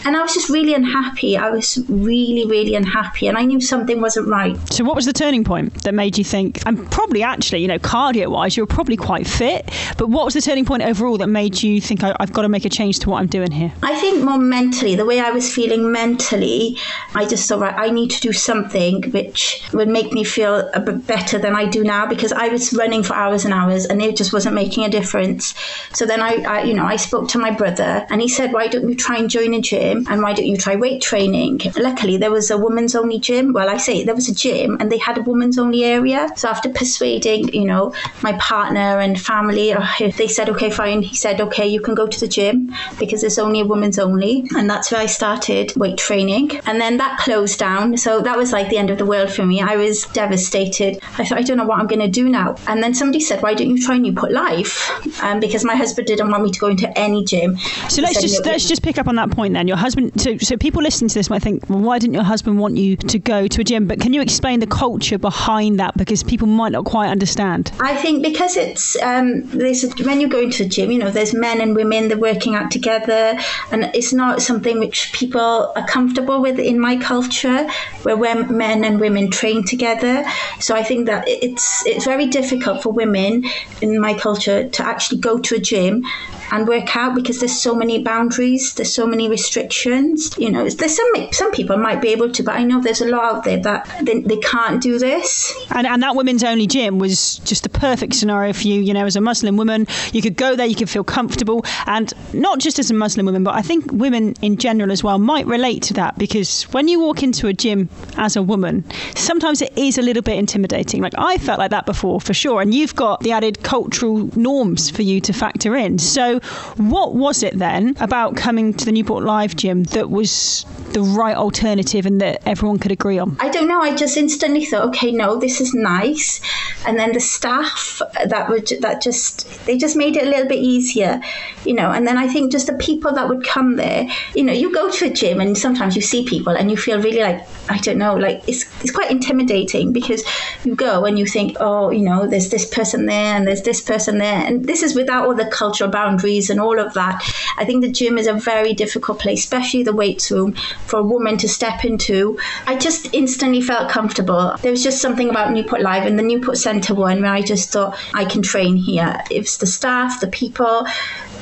and 0.08 0.16
I 0.16 0.22
was 0.22 0.34
just 0.34 0.48
really 0.50 0.74
unhappy. 0.74 1.36
I 1.36 1.50
was 1.50 1.78
really, 1.90 2.46
really 2.46 2.76
unhappy, 2.76 3.28
and 3.28 3.38
I 3.38 3.44
knew 3.44 3.60
something 3.60 4.00
wasn't 4.00 4.30
right. 4.30 4.58
So, 4.72 4.86
what 4.86 4.96
was 4.96 5.06
the 5.06 5.12
turning 5.12 5.44
point 5.44 5.84
that 5.84 5.94
made 5.94 6.18
you 6.18 6.24
think? 6.24 6.66
And 6.66 6.90
probably, 6.90 7.24
actually, 7.24 7.60
you 7.60 7.68
know, 7.68 7.78
cardio-wise, 7.78 8.56
you 8.56 8.64
were 8.64 8.68
probably 8.68 8.96
quite 8.96 9.28
fit. 9.28 9.70
But 9.98 10.08
what 10.08 10.24
was 10.24 10.34
the 10.34 10.40
turning 10.40 10.64
point 10.64 10.84
overall 10.84 11.18
that 11.18 11.28
made 11.28 11.62
you 11.62 11.82
think 11.82 12.06
I, 12.06 12.16
have 12.22 12.32
got 12.32 12.44
to 12.44 12.50
make 12.50 12.64
a 12.64 12.70
change 12.70 13.00
to 13.00 13.10
what 13.10 13.20
I'm 13.20 13.28
doing 13.28 13.52
here? 13.52 13.74
I 13.84 14.00
think 14.00 14.24
more 14.24 14.38
mentally, 14.38 14.96
the 14.96 15.06
way 15.06 15.20
I 15.20 15.32
was 15.32 15.54
feeling 15.54 15.92
mentally, 15.92 16.78
I 17.14 17.26
just 17.26 17.50
thought, 17.50 17.60
right, 17.60 17.76
I 17.78 17.90
need 17.90 18.10
to 18.12 18.22
do 18.22 18.32
something 18.32 19.12
which 19.12 19.62
would 19.74 19.90
make 19.90 20.14
me 20.14 20.24
feel 20.24 20.72
a 20.74 20.80
bit 20.80 21.06
better 21.06 21.38
than 21.38 21.54
I 21.54 21.66
do 21.66 21.84
now 21.84 22.08
because 22.08 22.32
I 22.32 22.48
was 22.48 22.72
running 22.74 23.04
for 23.04 23.14
hours 23.14 23.44
and 23.44 23.54
hours, 23.54 23.84
and 23.86 24.02
it 24.02 24.16
just 24.16 24.32
wasn't 24.32 24.56
making 24.56 24.86
a 24.86 24.90
difference. 24.90 25.54
So 25.92 26.06
then 26.06 26.22
I, 26.22 26.36
I 26.48 26.64
you 26.64 26.74
know, 26.74 26.86
I 26.86 26.96
spoke 26.96 27.28
to 27.30 27.40
my 27.40 27.52
brother, 27.52 28.08
and 28.10 28.22
he 28.22 28.30
said, 28.30 28.54
why 28.54 28.68
don't 28.68 28.88
you 28.88 28.96
try 28.96 29.18
and 29.18 29.30
join 29.30 29.54
a 29.54 29.60
gym? 29.60 29.97
And 30.10 30.22
why 30.22 30.34
don't 30.34 30.46
you 30.46 30.58
try 30.58 30.76
weight 30.76 31.02
training? 31.02 31.62
Luckily, 31.78 32.18
there 32.18 32.32
was 32.32 32.52
a 32.52 32.58
women's 32.58 32.96
only 32.96 33.20
gym. 33.20 33.54
Well, 33.54 33.70
I 33.70 33.78
say 33.78 34.04
there 34.04 34.16
was 34.16 34.30
a 34.30 34.36
gym 34.36 34.78
and 34.80 34.92
they 34.92 34.98
had 34.98 35.18
a 35.18 35.22
women's 35.22 35.58
only 35.58 35.84
area. 35.84 36.30
So 36.36 36.50
after 36.50 36.70
persuading, 36.70 37.54
you 37.54 37.66
know, 37.66 37.94
my 38.22 38.34
partner 38.34 39.00
and 39.00 39.20
family, 39.20 39.74
uh, 39.74 39.86
they 40.18 40.28
said, 40.28 40.50
okay, 40.50 40.70
fine. 40.70 41.02
He 41.02 41.16
said, 41.16 41.42
okay, 41.42 41.68
you 41.68 41.82
can 41.82 41.96
go 41.96 42.08
to 42.08 42.20
the 42.20 42.28
gym 42.28 42.74
because 43.00 43.24
it's 43.24 43.38
only 43.38 43.62
a 43.62 43.66
women's 43.66 44.00
only. 44.00 44.46
And 44.56 44.70
that's 44.70 44.92
where 44.92 45.02
I 45.02 45.06
started 45.06 45.76
weight 45.76 45.98
training. 45.98 46.58
And 46.66 46.80
then 46.80 46.98
that 46.98 47.20
closed 47.20 47.60
down. 47.60 47.98
So 47.98 48.22
that 48.22 48.38
was 48.38 48.52
like 48.52 48.70
the 48.70 48.78
end 48.78 48.90
of 48.90 48.98
the 48.98 49.06
world 49.06 49.32
for 49.32 49.46
me. 49.46 49.62
I 49.62 49.76
was 49.78 50.06
devastated. 50.08 51.00
I 51.18 51.26
thought, 51.26 51.38
I 51.38 51.42
don't 51.42 51.58
know 51.58 51.66
what 51.66 51.80
I'm 51.80 51.88
going 51.88 52.02
to 52.02 52.08
do 52.08 52.30
now. 52.30 52.56
And 52.68 52.84
then 52.84 52.94
somebody 52.94 53.20
said, 53.20 53.42
why 53.42 53.54
don't 53.54 53.70
you 53.70 53.84
try 53.84 53.98
Newport 53.98 54.32
Live? 54.32 54.74
Um, 55.22 55.40
because 55.40 55.64
my 55.64 55.76
husband 55.76 56.08
didn't 56.08 56.30
want 56.30 56.44
me 56.44 56.52
to 56.52 56.60
go 56.60 56.68
into 56.68 56.98
any 56.98 57.24
gym. 57.24 57.58
So 57.90 58.02
let's 58.02 58.22
just 58.22 58.46
let's 58.46 58.68
just 58.68 58.84
pick 58.84 58.98
up 58.98 59.08
on 59.08 59.16
that 59.16 59.32
point 59.32 59.54
then. 59.54 59.68
Your 59.68 59.78
husband. 59.88 60.20
So 60.20 60.38
so 60.38 60.58
people 60.58 60.82
listening 60.82 61.10
to 61.10 61.16
this 61.16 61.30
might 61.30 61.42
think, 61.42 61.70
well, 61.70 61.80
why 61.80 62.00
didn't 62.00 62.14
your 62.14 62.24
husband 62.24 62.60
want 62.60 62.78
you 62.78 62.96
to 62.98 63.20
go 63.20 63.48
to 63.48 63.62
a 63.62 63.64
gym? 63.64 63.88
But 63.88 64.00
can 64.00 64.14
you 64.14 64.22
explain 64.22 64.60
the 64.60 64.68
culture 64.68 65.18
behind 65.18 65.80
that 65.80 65.96
because 65.98 66.24
people 66.24 66.48
might 66.48 66.72
not 66.72 66.86
quite 66.86 67.10
understand? 67.10 67.72
I 67.80 67.96
think 67.96 68.24
because 68.24 68.58
it's 68.58 69.02
um, 69.02 69.48
there's 69.50 69.84
when 70.10 70.20
you 70.22 70.28
go 70.28 70.42
into 70.42 70.64
a 70.64 70.66
gym, 70.68 70.92
you 70.92 71.00
know, 71.00 71.12
there's 71.12 71.34
men 71.34 71.62
and 71.62 71.76
women 71.76 72.10
they're 72.10 72.18
working 72.18 72.56
out 72.56 72.70
together, 72.72 73.40
and 73.72 73.86
it's 73.94 74.14
not 74.14 74.42
something 74.42 74.80
which 74.80 75.14
people 75.14 75.74
are 75.76 75.88
comfortable 75.88 76.42
with 76.42 76.60
in 76.60 76.80
my 76.80 76.98
culture, 76.98 77.68
where 78.04 78.18
men 78.46 78.84
and 78.84 79.00
women 79.00 79.32
train 79.32 79.64
together. 79.64 80.24
So 80.60 80.76
I 80.76 80.84
think 80.84 81.08
that 81.08 81.24
it's 81.28 81.86
it's 81.86 82.06
very 82.06 82.28
difficult 82.28 82.84
for 82.84 82.92
women 82.92 83.46
in 83.82 84.00
my 84.00 84.14
culture 84.14 84.68
to 84.68 84.84
actually 84.84 85.20
go 85.20 85.40
to 85.40 85.56
a 85.56 85.60
gym 85.60 86.04
and 86.52 86.68
work 86.68 86.96
out 86.96 87.16
because 87.16 87.40
there's 87.40 87.60
so 87.60 87.76
many 87.76 88.02
boundaries, 88.04 88.74
there's 88.76 88.94
so 88.94 89.06
many 89.06 89.30
restrictions. 89.30 90.38
You 90.38 90.52
know, 90.52 90.68
there's 90.70 90.96
some 90.96 91.32
some 91.32 91.52
people 91.52 91.78
might 91.78 92.02
be 92.02 92.10
able 92.10 92.32
to, 92.32 92.44
but 92.44 92.56
I 92.56 92.64
know 92.64 92.82
there's 92.82 93.02
a 93.02 93.08
lot 93.08 93.24
out 93.24 93.44
there 93.44 93.60
that 93.60 93.90
they, 94.04 94.22
they 94.22 94.38
can't 94.38 94.82
do 94.82 95.00
this. 95.00 95.54
And 95.72 95.88
and 95.88 96.02
that 96.04 96.16
women's 96.16 96.44
only 96.44 96.68
gym 96.68 97.00
was 97.00 97.38
just 97.40 97.64
the 97.64 97.70
perfect 97.70 98.16
scenario 98.16 98.54
for 98.54 98.68
you. 98.68 98.82
You 98.82 98.94
know, 98.94 99.06
as 99.06 99.16
a 99.16 99.22
Muslim 99.22 99.58
woman, 99.58 99.88
you 100.14 100.22
could 100.22 100.36
go 100.36 100.56
there, 100.56 100.66
you 100.66 100.76
could 100.76 100.90
feel 100.90 101.04
comfortable, 101.04 101.66
and 101.86 102.14
not 102.34 102.60
just 102.60 102.80
as 102.80 102.90
a 102.92 102.94
Muslim 102.94 103.26
woman, 103.26 103.44
but 103.44 103.56
I 103.56 103.62
think 103.62 103.92
women 103.92 104.36
in 104.42 104.58
general 104.58 104.92
as 104.92 105.04
well 105.04 105.20
might 105.20 105.46
relate 105.46 105.84
to 105.84 105.94
that 105.96 106.18
because 106.18 106.64
when 106.74 106.88
you 106.88 107.00
walk 107.00 107.24
into 107.24 107.48
a 107.48 107.54
gym 107.54 107.90
as 108.18 108.36
a 108.36 108.44
woman, 108.44 108.84
sometimes 109.16 109.62
it 109.62 109.78
is 109.78 109.98
a 109.98 110.02
little 110.02 110.24
bit 110.24 110.38
intimidating. 110.38 111.02
Like 111.02 111.14
I 111.18 111.38
felt 111.38 111.60
like 111.60 111.72
that 111.72 111.86
before, 111.86 112.22
for 112.22 112.34
sure. 112.34 112.62
And 112.62 112.74
you've 112.74 112.96
got 112.96 113.22
the 113.22 113.32
added 113.32 113.64
cultural 113.64 114.30
norms 114.38 114.90
for 114.90 115.02
you 115.02 115.22
to 115.22 115.34
factor 115.34 115.76
in. 115.76 116.00
So 116.00 116.37
what 116.78 117.16
was 117.16 117.44
it 117.44 117.58
then 117.58 117.96
about 118.00 118.36
coming 118.36 118.74
to 118.74 118.86
the 118.86 118.92
Newport 118.92 119.24
Live 119.24 119.56
gym 119.56 119.84
that 119.86 120.10
was 120.10 120.66
the 120.92 121.02
right 121.02 121.36
alternative 121.36 122.06
and 122.06 122.22
that 122.22 122.42
everyone 122.48 122.80
could 122.80 122.92
agree 122.92 123.20
on? 123.20 123.38
I 123.40 123.50
don't 123.50 123.68
know. 123.68 123.82
I 123.82 123.96
just 123.96 124.18
instantly 124.18 124.66
thought, 124.66 124.88
okay, 124.90 125.12
no, 125.12 125.38
this 125.38 125.62
is 125.62 125.74
nice. 125.74 126.42
And 126.86 126.98
then 126.98 127.14
the 127.14 127.20
staff 127.20 128.02
that 128.26 128.50
would 128.50 128.68
that 128.82 129.02
just 129.02 129.66
they 129.66 129.78
just 129.78 129.96
made 129.96 130.16
it 130.16 130.24
a 130.24 130.30
little 130.30 130.48
bit 130.48 130.60
easier, 130.60 131.22
you 131.66 131.74
know. 131.74 131.92
And 131.92 132.08
then 132.08 132.18
I 132.18 132.28
think 132.28 132.52
just 132.52 132.68
the 132.68 132.74
people 132.74 133.14
that 133.14 133.28
would 133.28 133.46
come 133.46 133.76
there, 133.76 134.08
you 134.36 134.44
know, 134.44 134.54
you 134.54 134.74
go 134.74 134.90
to 134.90 135.06
a 135.06 135.10
gym 135.10 135.42
and 135.42 135.58
sometimes 135.58 135.96
you 135.96 136.02
see 136.02 136.26
people 136.26 136.56
and 136.56 136.72
you 136.72 136.78
feel 136.78 137.02
really 137.02 137.22
like 137.22 137.46
I 137.70 137.78
don't 137.80 137.98
know, 137.98 138.16
like 138.16 138.48
it's 138.48 138.66
it's 138.82 138.92
quite 138.92 139.12
intimidating 139.12 139.94
because 139.94 140.24
you 140.64 140.76
go 140.76 141.06
and 141.06 141.20
you 141.20 141.26
think, 141.26 141.58
oh, 141.60 141.92
you 141.92 142.04
know, 142.04 142.28
there's 142.28 142.50
this 142.50 142.66
person 142.66 143.06
there 143.06 143.36
and 143.36 143.48
there's 143.48 143.64
this 143.64 143.82
person 143.82 144.18
there, 144.18 144.46
and 144.46 144.66
this 144.66 144.84
is 144.84 144.96
without 144.96 145.28
all 145.28 145.36
the 145.36 145.46
cultural 145.46 145.90
boundaries 145.90 146.50
and 146.50 146.60
all 146.60 146.80
of 146.80 146.94
that. 146.94 147.22
I 147.58 147.66
think 147.66 147.84
the 147.84 147.92
gym 147.92 148.18
is 148.18 148.28
a 148.28 148.34
very 148.34 148.74
difficult 148.74 149.20
place, 149.20 149.40
especially 149.40 149.84
the 149.84 149.94
weights 149.94 150.32
room, 150.32 150.54
for 150.86 151.00
a 151.00 151.04
woman 151.04 151.38
to 151.38 151.48
step 151.48 151.84
into. 151.84 152.40
I 152.66 152.78
just 152.78 153.14
instantly 153.14 153.62
felt 153.62 153.90
comfortable. 153.90 154.56
There 154.62 154.72
was 154.72 154.84
just 154.84 155.02
something 155.02 155.30
about 155.30 155.52
Newport 155.52 155.82
Live 155.82 156.06
and 156.06 156.18
the 156.18 156.24
Newport 156.24 156.58
Centre 156.58 156.96
one 156.96 157.22
where 157.22 157.34
I 157.34 157.42
just 157.42 157.72
thought 157.72 157.98
I 158.14 158.26
can 158.26 158.42
train 158.42 158.76
here. 158.76 159.22
It's 159.30 159.58
the 159.58 159.68
staff, 159.68 160.20
the 160.22 160.28
people, 160.28 160.86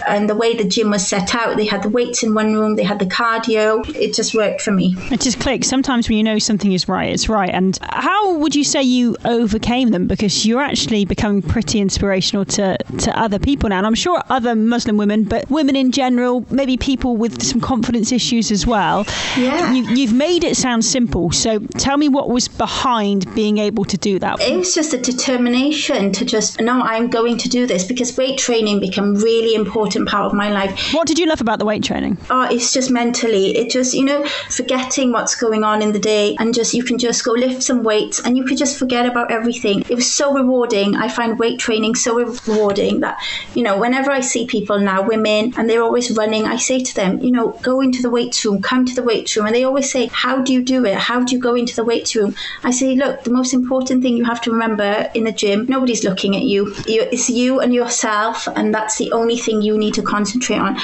and 0.08 0.30
the 0.30 0.36
way 0.36 0.56
the 0.56 0.64
gym 0.64 0.92
was 0.92 1.06
set 1.06 1.36
out, 1.36 1.58
they 1.58 1.66
had 1.66 1.84
the 1.84 1.90
weights 1.90 2.24
in 2.24 2.34
one 2.34 2.54
room, 2.54 2.76
they 2.76 2.84
had 2.84 3.00
the 3.00 3.06
cardio. 3.06 3.88
It 3.96 4.14
just 4.14 4.34
worked 4.34 4.62
for 4.62 4.72
me. 4.72 4.96
It 5.12 5.22
just 5.22 5.40
clicks. 5.40 5.68
Sometimes 5.68 6.10
when 6.10 6.18
you 6.18 6.24
know 6.24 6.40
something 6.40 6.72
is 6.72 6.88
right, 6.88 7.12
it's 7.12 7.30
right. 7.30 7.50
And 7.50 7.78
how 7.84 8.36
would 8.38 8.56
you 8.56 8.64
say 8.64 8.82
you 8.84 9.16
overcame 9.26 9.92
them? 9.92 10.08
Because 10.08 10.46
you're 10.46 10.62
actually 10.62 11.06
becoming 11.06 11.42
pretty 11.42 11.80
inspirational 11.80 12.46
to, 12.46 12.78
to 12.78 13.20
other 13.20 13.40
people 13.40 13.70
now. 13.70 13.78
And 13.78 13.88
I'm 13.88 13.96
sure 13.96 14.22
other 14.30 14.56
Muslim 14.56 14.98
women, 14.98 15.24
but 15.24 15.50
women 15.50 15.76
in 15.76 15.92
general, 15.92 16.46
maybe 16.50 16.78
people 16.78 17.18
with 17.18 17.42
some 17.42 17.62
confidence 17.62 18.12
issues 18.12 18.52
as 18.52 18.68
well. 18.68 19.06
Yeah. 19.38 19.72
You, 19.72 19.84
you've 19.96 20.14
made 20.14 20.44
it 20.44 20.58
sound 20.58 20.84
simple. 20.84 21.32
So 21.32 21.60
tell 21.78 21.98
me 21.98 22.10
what 22.10 22.30
was 22.30 22.48
behind 22.48 23.34
being 23.36 23.58
able 23.58 23.86
to 23.86 23.98
do 23.98 24.20
that. 24.20 24.42
It 24.42 24.58
was 24.58 24.74
just 24.74 24.94
a 24.94 24.98
determination 24.98 26.12
to 26.12 26.26
just, 26.26 26.60
no, 26.60 26.82
I'm 26.82 27.10
going 27.10 27.38
to 27.38 27.50
do 27.50 27.66
this 27.66 27.86
because 27.86 28.18
weight 28.18 28.38
training 28.38 28.80
became 28.80 29.16
really 29.16 29.56
important 29.56 29.95
important 29.96 30.10
part 30.10 30.26
of 30.26 30.34
my 30.34 30.52
life. 30.52 30.94
What 30.94 31.08
did 31.08 31.20
you 31.20 31.26
love 31.26 31.42
about 31.42 31.60
the 31.60 31.66
weight 31.66 31.84
training? 31.84 32.18
Oh, 32.30 32.48
it's 32.50 32.74
just 32.74 32.92
mentally. 32.92 33.58
It 33.58 33.70
just, 33.70 33.94
you 33.94 34.06
know, 34.06 34.26
forgetting 34.50 35.12
what's 35.12 35.36
going 35.36 35.64
on 35.64 35.82
in 35.82 35.92
the 35.92 36.00
day 36.00 36.36
and 36.40 36.54
just 36.54 36.74
you 36.74 36.84
can 36.84 36.98
just 36.98 37.24
go 37.24 37.32
lift 37.32 37.64
some 37.64 37.84
weights 37.84 38.20
and 38.24 38.38
you 38.38 38.44
could 38.44 38.58
just 38.58 38.78
forget 38.78 39.06
about 39.06 39.32
everything. 39.32 39.82
It 39.90 39.96
was 39.96 40.12
so 40.12 40.34
rewarding. 40.34 40.96
I 40.96 41.10
find 41.10 41.38
weight 41.40 41.60
training 41.60 41.96
so 41.96 42.16
rewarding 42.16 43.02
that, 43.02 43.18
you 43.54 43.64
know, 43.64 43.78
whenever 43.80 44.12
I 44.12 44.22
see 44.22 44.46
people 44.46 44.80
now, 44.80 45.02
women, 45.02 45.54
and 45.58 45.70
they're 45.70 45.84
always 45.84 46.12
running, 46.12 46.46
I 46.46 46.58
say 46.58 46.80
to 46.84 46.96
them, 46.96 47.20
you 47.20 47.32
know, 47.32 47.60
go 47.62 47.82
into 47.82 48.02
the 48.02 48.10
weights 48.10 48.44
room, 48.46 48.62
come 48.62 48.86
to 48.86 48.96
the 48.96 49.04
weights 49.04 49.36
room. 49.36 49.46
And 49.46 49.56
they 49.56 49.64
always 49.64 49.92
say, 49.92 50.08
How 50.08 50.42
do 50.42 50.54
you 50.54 50.64
do 50.64 50.86
it? 50.86 50.96
How 50.96 51.24
do 51.24 51.36
you 51.36 51.42
go 51.42 51.56
into 51.56 51.76
the 51.76 51.84
weights 51.84 52.16
room? 52.16 52.36
I 52.64 52.72
say, 52.72 52.96
Look, 52.96 53.24
the 53.24 53.32
most 53.32 53.54
important 53.54 54.02
thing 54.02 54.18
you 54.18 54.26
have 54.26 54.42
to 54.42 54.52
remember 54.52 55.10
in 55.14 55.24
the 55.24 55.32
gym, 55.32 55.66
nobody's 55.68 56.04
looking 56.04 56.36
at 56.36 56.44
you. 56.44 56.74
It's 56.88 57.30
you 57.30 57.60
and 57.60 57.74
yourself, 57.74 58.48
and 58.56 58.74
that's 58.74 58.98
the 58.98 59.12
only 59.12 59.38
thing 59.38 59.62
you 59.62 59.78
need 59.78 59.85
need 59.86 59.94
to 59.94 60.02
concentrate 60.02 60.58
on. 60.58 60.76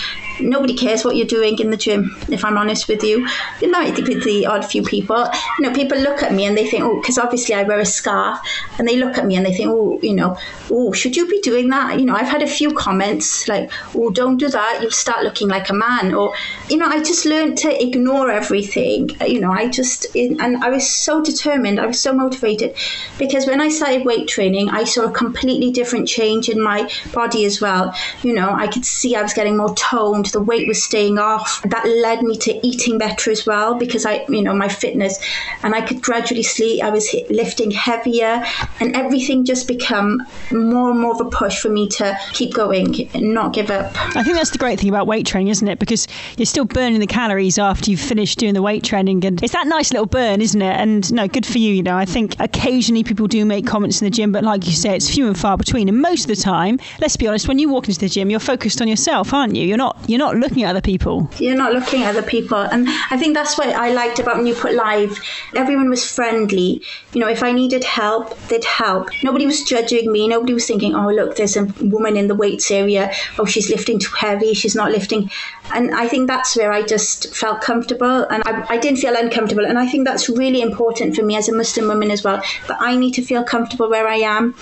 Nobody 0.42 0.76
cares 0.76 1.04
what 1.06 1.16
you're 1.16 1.28
doing 1.28 1.60
in 1.60 1.70
the 1.70 1.78
gym, 1.78 2.16
if 2.30 2.44
I'm 2.44 2.58
honest 2.58 2.88
with 2.88 3.04
you. 3.04 3.28
There 3.60 3.70
might 3.70 3.96
be 3.96 4.20
the 4.20 4.46
odd 4.46 4.66
few 4.66 4.84
people. 4.84 5.28
You 5.60 5.68
know, 5.68 5.74
people 5.74 5.98
look 5.98 6.24
at 6.24 6.34
me 6.34 6.46
and 6.46 6.58
they 6.58 6.70
think, 6.70 6.84
oh, 6.84 7.00
because 7.00 7.18
obviously 7.18 7.56
I 7.56 7.64
wear 7.64 7.80
a 7.80 7.86
scarf, 7.86 8.40
and 8.78 8.88
they 8.88 8.98
look 8.98 9.18
at 9.18 9.26
me 9.26 9.36
and 9.36 9.46
they 9.46 9.54
think, 9.54 9.70
oh, 9.70 10.00
you 10.02 10.14
know, 10.14 10.38
oh, 10.70 10.92
should 10.94 11.16
you 11.16 11.28
be 11.28 11.40
doing 11.42 11.70
that? 11.70 12.00
You 12.00 12.06
know, 12.06 12.16
I've 12.16 12.28
had 12.28 12.42
a 12.42 12.48
few 12.48 12.74
comments 12.74 13.48
like, 13.48 13.72
oh, 13.96 14.10
don't 14.10 14.38
do 14.38 14.50
that, 14.50 14.80
you'll 14.82 14.92
start 14.92 15.24
looking 15.24 15.48
like 15.48 15.70
a 15.70 15.74
man. 15.74 16.14
Or, 16.14 16.34
you 16.70 16.78
know, 16.78 16.88
I 16.88 17.00
just 17.04 17.26
learned 17.26 17.58
to 17.60 17.84
ignore 17.84 18.32
everything. 18.32 19.10
You 19.26 19.40
know, 19.40 19.52
I 19.52 19.70
just, 19.70 20.16
and 20.16 20.64
I 20.64 20.70
was 20.70 20.90
so 20.90 21.22
determined, 21.22 21.80
I 21.80 21.86
was 21.86 22.00
so 22.00 22.14
motivated 22.14 22.76
because 23.18 23.46
when 23.46 23.62
I 23.62 23.70
started 23.70 24.06
weight 24.06 24.28
training, 24.28 24.70
I 24.70 24.84
saw 24.84 25.06
a 25.06 25.12
completely 25.12 25.72
different 25.72 26.08
change 26.08 26.50
in 26.50 26.62
my 26.62 26.90
body 27.14 27.46
as 27.46 27.62
well. 27.62 27.94
You 28.24 28.34
know, 28.34 28.52
I 28.52 28.68
could 28.68 28.86
see 28.86 29.16
I 29.16 29.22
was 29.22 29.34
getting 29.34 29.58
more 29.58 29.76
toned, 29.76 30.31
the 30.32 30.42
weight 30.42 30.68
was 30.68 30.82
staying 30.82 31.18
off. 31.18 31.62
That 31.64 31.86
led 31.86 32.24
me 32.24 32.38
to 32.38 32.66
eating 32.66 32.98
better 32.98 33.32
as 33.32 33.46
well 33.46 33.76
because 33.76 34.06
I, 34.06 34.26
you 34.30 34.42
know, 34.42 34.54
my 34.54 34.68
fitness, 34.68 35.20
and 35.64 35.76
I 35.76 35.82
could 35.82 36.02
gradually 36.02 36.44
see 36.44 36.82
I 36.82 36.90
was 36.90 37.14
lifting 37.30 37.72
heavier, 37.72 38.44
and 38.80 38.96
everything 38.96 39.46
just 39.46 39.68
become 39.68 40.22
more 40.52 40.92
and 40.92 41.00
more 41.00 41.14
of 41.14 41.22
a 41.22 41.30
push 41.30 41.60
for 41.60 41.70
me 41.70 41.88
to 41.90 42.18
keep 42.34 42.54
going 42.54 43.10
and 43.14 43.34
not 43.34 43.54
give 43.54 43.70
up. 43.70 43.92
I 44.16 44.24
think 44.24 44.36
that's 44.36 44.52
the 44.52 44.58
great 44.58 44.80
thing 44.80 44.90
about 44.90 45.08
weight 45.08 45.26
training, 45.26 45.50
isn't 45.50 45.68
it? 45.68 45.80
Because 45.80 46.08
you're 46.38 46.46
still 46.46 46.66
burning 46.66 47.00
the 47.00 47.08
calories 47.08 47.58
after 47.58 47.92
you've 47.92 48.00
finished 48.00 48.40
doing 48.40 48.54
the 48.54 48.62
weight 48.62 48.84
training, 48.84 49.26
and 49.26 49.42
it's 49.44 49.54
that 49.54 49.68
nice 49.68 49.92
little 49.92 50.06
burn, 50.06 50.42
isn't 50.42 50.62
it? 50.62 50.76
And 50.78 51.12
no, 51.14 51.28
good 51.28 51.46
for 51.46 51.58
you. 51.58 51.74
You 51.74 51.84
know, 51.84 51.98
I 51.98 52.06
think 52.06 52.36
occasionally 52.40 53.04
people 53.04 53.28
do 53.28 53.46
make 53.46 53.66
comments 53.66 54.02
in 54.02 54.06
the 54.06 54.12
gym, 54.12 54.32
but 54.32 54.44
like 54.44 54.66
you 54.66 54.74
say, 54.74 54.96
it's 54.96 55.10
few 55.10 55.28
and 55.28 55.38
far 55.38 55.58
between. 55.58 55.90
And 55.90 56.02
most 56.02 56.22
of 56.22 56.28
the 56.28 56.42
time, 56.42 56.80
let's 57.00 57.18
be 57.18 57.28
honest, 57.28 57.48
when 57.48 57.60
you 57.60 57.70
walk 57.70 57.88
into 57.88 58.00
the 58.00 58.10
gym, 58.10 58.30
you're 58.30 58.40
focused 58.40 58.82
on 58.82 58.88
yourself, 58.88 59.34
aren't 59.34 59.56
you? 59.56 59.66
You're 59.66 59.78
not 59.78 59.98
you're 60.12 60.20
not 60.20 60.36
looking 60.36 60.64
at 60.64 60.72
other 60.72 60.82
people. 60.82 61.30
You're 61.40 61.56
not 61.56 61.74
looking 61.74 62.04
at 62.04 62.10
other 62.10 62.28
people, 62.28 62.58
and 62.58 62.88
I 63.10 63.18
think 63.18 63.34
that's 63.34 63.58
what 63.58 63.70
I 63.70 63.94
liked 63.94 64.20
about 64.20 64.44
Newport 64.44 64.74
Live. 64.74 65.18
Everyone 65.56 65.90
was 65.90 66.06
friendly. 66.06 66.82
You 67.14 67.22
know, 67.22 67.30
if 67.30 67.42
I 67.42 67.54
needed 67.54 67.86
help, 67.86 68.38
they'd 68.50 68.66
help. 68.66 69.10
Nobody 69.24 69.46
was 69.46 69.64
judging 69.64 70.12
me. 70.12 70.28
Nobody 70.28 70.54
was 70.54 70.66
thinking, 70.66 70.94
"Oh, 70.94 71.10
look, 71.10 71.38
there's 71.38 71.56
a 71.56 71.64
woman 71.82 72.18
in 72.18 72.28
the 72.28 72.36
weights 72.36 72.70
area. 72.72 73.12
Oh, 73.40 73.46
she's 73.46 73.70
lifting 73.70 74.00
too 74.00 74.14
heavy. 74.18 74.54
She's 74.54 74.76
not 74.76 74.92
lifting." 74.92 75.32
And 75.74 75.96
I 75.96 76.10
think 76.10 76.28
that's 76.28 76.58
where 76.58 76.74
I 76.74 76.82
just 76.82 77.34
felt 77.34 77.62
comfortable, 77.62 78.26
and 78.30 78.44
I, 78.46 78.66
I 78.76 78.78
didn't 78.78 79.00
feel 79.00 79.16
uncomfortable. 79.16 79.66
And 79.66 79.80
I 79.80 79.88
think 79.88 80.06
that's 80.06 80.28
really 80.28 80.62
important 80.62 81.16
for 81.16 81.24
me 81.24 81.38
as 81.38 81.48
a 81.48 81.56
Muslim 81.56 81.88
woman 81.88 82.12
as 82.12 82.24
well. 82.24 82.42
That 82.68 82.78
I 82.82 82.98
need 82.98 83.14
to 83.14 83.22
feel 83.22 83.44
comfortable 83.44 83.90
where 83.90 84.08
I 84.08 84.18
am 84.18 84.56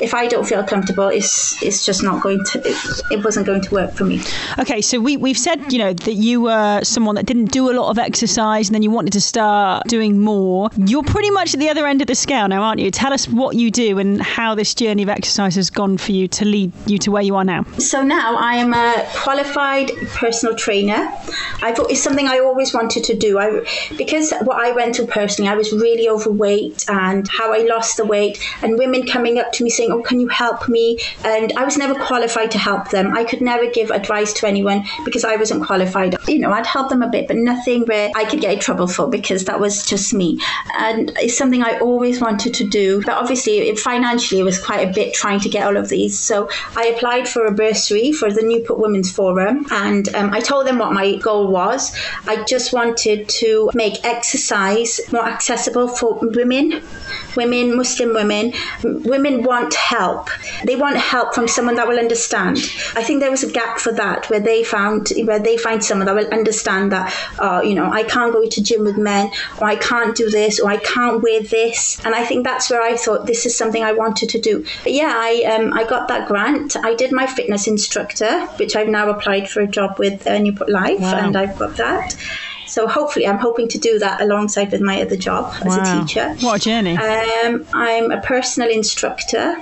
if 0.00 0.14
I 0.14 0.26
don't 0.26 0.46
feel 0.46 0.62
comfortable, 0.64 1.08
it's 1.08 1.62
it's 1.62 1.86
just 1.86 2.02
not 2.02 2.22
going 2.22 2.42
to. 2.44 2.58
It, 2.58 3.00
it 3.10 3.24
wasn't 3.24 3.46
going 3.46 3.62
to 3.62 3.70
work 3.74 3.92
for 3.92 4.04
me. 4.04 4.20
Okay, 4.58 4.80
so 4.80 5.00
we 5.00 5.16
we've 5.16 5.38
said 5.38 5.72
you 5.72 5.78
know 5.78 5.92
that 5.92 6.14
you 6.14 6.42
were 6.42 6.80
someone 6.82 7.14
that 7.14 7.26
didn't 7.26 7.46
do 7.46 7.70
a 7.70 7.74
lot 7.74 7.90
of 7.90 7.98
exercise, 7.98 8.68
and 8.68 8.74
then 8.74 8.82
you 8.82 8.90
wanted 8.90 9.12
to 9.12 9.20
start 9.20 9.86
doing 9.86 10.18
more. 10.18 10.70
You're 10.76 11.02
pretty 11.04 11.30
much 11.30 11.54
at 11.54 11.60
the 11.60 11.68
other 11.68 11.86
end 11.86 12.00
of 12.00 12.06
the 12.06 12.14
scale 12.14 12.48
now, 12.48 12.62
aren't 12.62 12.80
you? 12.80 12.90
Tell 12.90 13.12
us 13.12 13.28
what 13.28 13.56
you 13.56 13.70
do 13.70 13.98
and 13.98 14.20
how 14.20 14.54
this 14.54 14.74
journey 14.74 15.02
of 15.02 15.08
exercise 15.08 15.54
has 15.54 15.70
gone 15.70 15.98
for 15.98 16.12
you 16.12 16.28
to 16.28 16.44
lead 16.44 16.72
you 16.86 16.98
to 16.98 17.10
where 17.10 17.22
you 17.22 17.36
are 17.36 17.44
now. 17.44 17.64
So 17.78 18.02
now 18.02 18.36
I 18.36 18.54
am 18.56 18.72
a 18.74 19.06
qualified 19.14 19.90
personal 20.08 20.56
trainer. 20.56 21.12
I've, 21.62 21.78
it's 21.90 22.02
something 22.02 22.26
I 22.26 22.38
always 22.38 22.74
wanted 22.74 23.04
to 23.04 23.16
do. 23.16 23.38
I 23.38 23.64
because 23.96 24.32
what 24.42 24.56
I 24.56 24.72
went 24.72 24.96
through 24.96 25.06
personally, 25.06 25.50
I 25.50 25.54
was 25.54 25.72
really 25.72 26.08
overweight, 26.08 26.84
and 26.88 27.26
how 27.28 27.52
I 27.52 27.58
lost 27.58 27.96
the 27.96 28.04
weight, 28.04 28.38
and 28.62 28.78
women 28.78 29.06
coming 29.06 29.38
up 29.38 29.52
to 29.52 29.64
me 29.64 29.70
saying, 29.70 29.83
"Oh, 29.90 30.02
can 30.02 30.20
you 30.20 30.28
help 30.28 30.68
me?" 30.68 30.98
And 31.24 31.52
I 31.56 31.64
was 31.64 31.76
never 31.76 31.94
qualified 31.94 32.50
to 32.52 32.58
help 32.58 32.90
them. 32.90 33.14
I 33.14 33.24
could 33.24 33.40
never 33.40 33.66
give 33.70 33.90
advice 33.90 34.32
to 34.34 34.46
anyone 34.46 34.84
because 35.04 35.24
I 35.24 35.36
wasn't 35.36 35.64
qualified. 35.64 36.16
You 36.26 36.38
know, 36.38 36.52
I'd 36.52 36.66
help 36.66 36.88
them 36.88 37.02
a 37.02 37.08
bit, 37.08 37.28
but 37.28 37.36
nothing 37.36 37.84
where 37.86 38.10
I 38.14 38.24
could 38.24 38.40
get 38.40 38.54
in 38.54 38.60
trouble 38.60 38.86
for 38.86 39.08
because 39.08 39.44
that 39.44 39.60
was 39.60 39.84
just 39.86 40.12
me. 40.14 40.40
And 40.78 41.12
it's 41.16 41.36
something 41.36 41.62
I 41.62 41.78
always 41.78 42.20
wanted 42.20 42.54
to 42.54 42.64
do, 42.64 43.02
but 43.02 43.14
obviously, 43.14 43.58
it, 43.68 43.78
financially, 43.78 44.40
it 44.40 44.44
was 44.44 44.58
quite 44.58 44.88
a 44.88 44.92
bit 44.92 45.14
trying 45.14 45.40
to 45.40 45.48
get 45.48 45.66
all 45.66 45.76
of 45.76 45.88
these. 45.88 46.18
So 46.18 46.48
I 46.76 46.86
applied 46.86 47.28
for 47.28 47.46
a 47.46 47.52
bursary 47.52 48.12
for 48.12 48.30
the 48.30 48.42
Newport 48.42 48.78
Women's 48.78 49.10
Forum, 49.10 49.66
and 49.70 50.12
um, 50.14 50.32
I 50.32 50.40
told 50.40 50.66
them 50.66 50.78
what 50.78 50.92
my 50.92 51.16
goal 51.16 51.48
was. 51.48 51.94
I 52.26 52.44
just 52.44 52.72
wanted 52.72 53.28
to 53.40 53.70
make 53.74 54.04
exercise 54.04 55.00
more 55.12 55.26
accessible 55.26 55.88
for 55.88 56.18
women, 56.20 56.82
women, 57.36 57.76
Muslim 57.76 58.14
women. 58.14 58.52
Women 58.82 59.42
want 59.42 59.73
help. 59.74 60.28
They 60.64 60.76
want 60.76 60.96
help 60.96 61.34
from 61.34 61.48
someone 61.48 61.74
that 61.76 61.86
will 61.88 61.98
understand. 61.98 62.58
I 62.96 63.02
think 63.02 63.20
there 63.20 63.30
was 63.30 63.42
a 63.42 63.50
gap 63.50 63.78
for 63.78 63.92
that 63.92 64.28
where 64.30 64.40
they 64.40 64.64
found 64.64 65.12
where 65.24 65.38
they 65.38 65.56
find 65.56 65.82
someone 65.84 66.06
that 66.06 66.14
will 66.14 66.32
understand 66.32 66.92
that. 66.92 67.14
Uh, 67.38 67.60
you 67.64 67.74
know, 67.74 67.90
I 67.90 68.02
can't 68.04 68.32
go 68.32 68.46
to 68.48 68.62
gym 68.62 68.84
with 68.84 68.96
men, 68.96 69.30
or 69.60 69.66
I 69.66 69.76
can't 69.76 70.16
do 70.16 70.30
this, 70.30 70.60
or 70.60 70.70
I 70.70 70.76
can't 70.78 71.22
wear 71.22 71.42
this. 71.42 72.00
And 72.04 72.14
I 72.14 72.24
think 72.24 72.44
that's 72.44 72.70
where 72.70 72.82
I 72.82 72.96
thought 72.96 73.26
this 73.26 73.46
is 73.46 73.56
something 73.56 73.82
I 73.82 73.92
wanted 73.92 74.28
to 74.30 74.40
do. 74.40 74.64
But 74.82 74.92
yeah, 74.92 75.12
I 75.14 75.42
um, 75.54 75.72
I 75.72 75.84
got 75.84 76.08
that 76.08 76.28
grant. 76.28 76.76
I 76.76 76.94
did 76.94 77.12
my 77.12 77.26
fitness 77.26 77.66
instructor, 77.66 78.46
which 78.58 78.76
I've 78.76 78.88
now 78.88 79.08
applied 79.10 79.48
for 79.48 79.60
a 79.60 79.66
job 79.66 79.98
with 79.98 80.26
uh, 80.26 80.38
Newport 80.38 80.70
Live, 80.70 81.00
Wow. 81.00 81.16
and 81.16 81.36
I've 81.36 81.58
got 81.58 81.76
that. 81.76 82.16
So 82.74 82.88
hopefully, 82.88 83.24
I'm 83.28 83.38
hoping 83.38 83.68
to 83.68 83.78
do 83.78 84.00
that 84.00 84.20
alongside 84.20 84.72
with 84.72 84.80
my 84.80 85.00
other 85.00 85.14
job 85.16 85.54
as 85.60 85.76
Wow. 85.76 85.82
a 85.84 86.04
teacher. 86.04 86.34
What 86.40 86.56
a 86.56 86.58
journey. 86.58 86.96
Um, 86.96 87.64
I'm 87.72 88.10
a 88.10 88.20
personal 88.20 88.68
instructor 88.68 89.54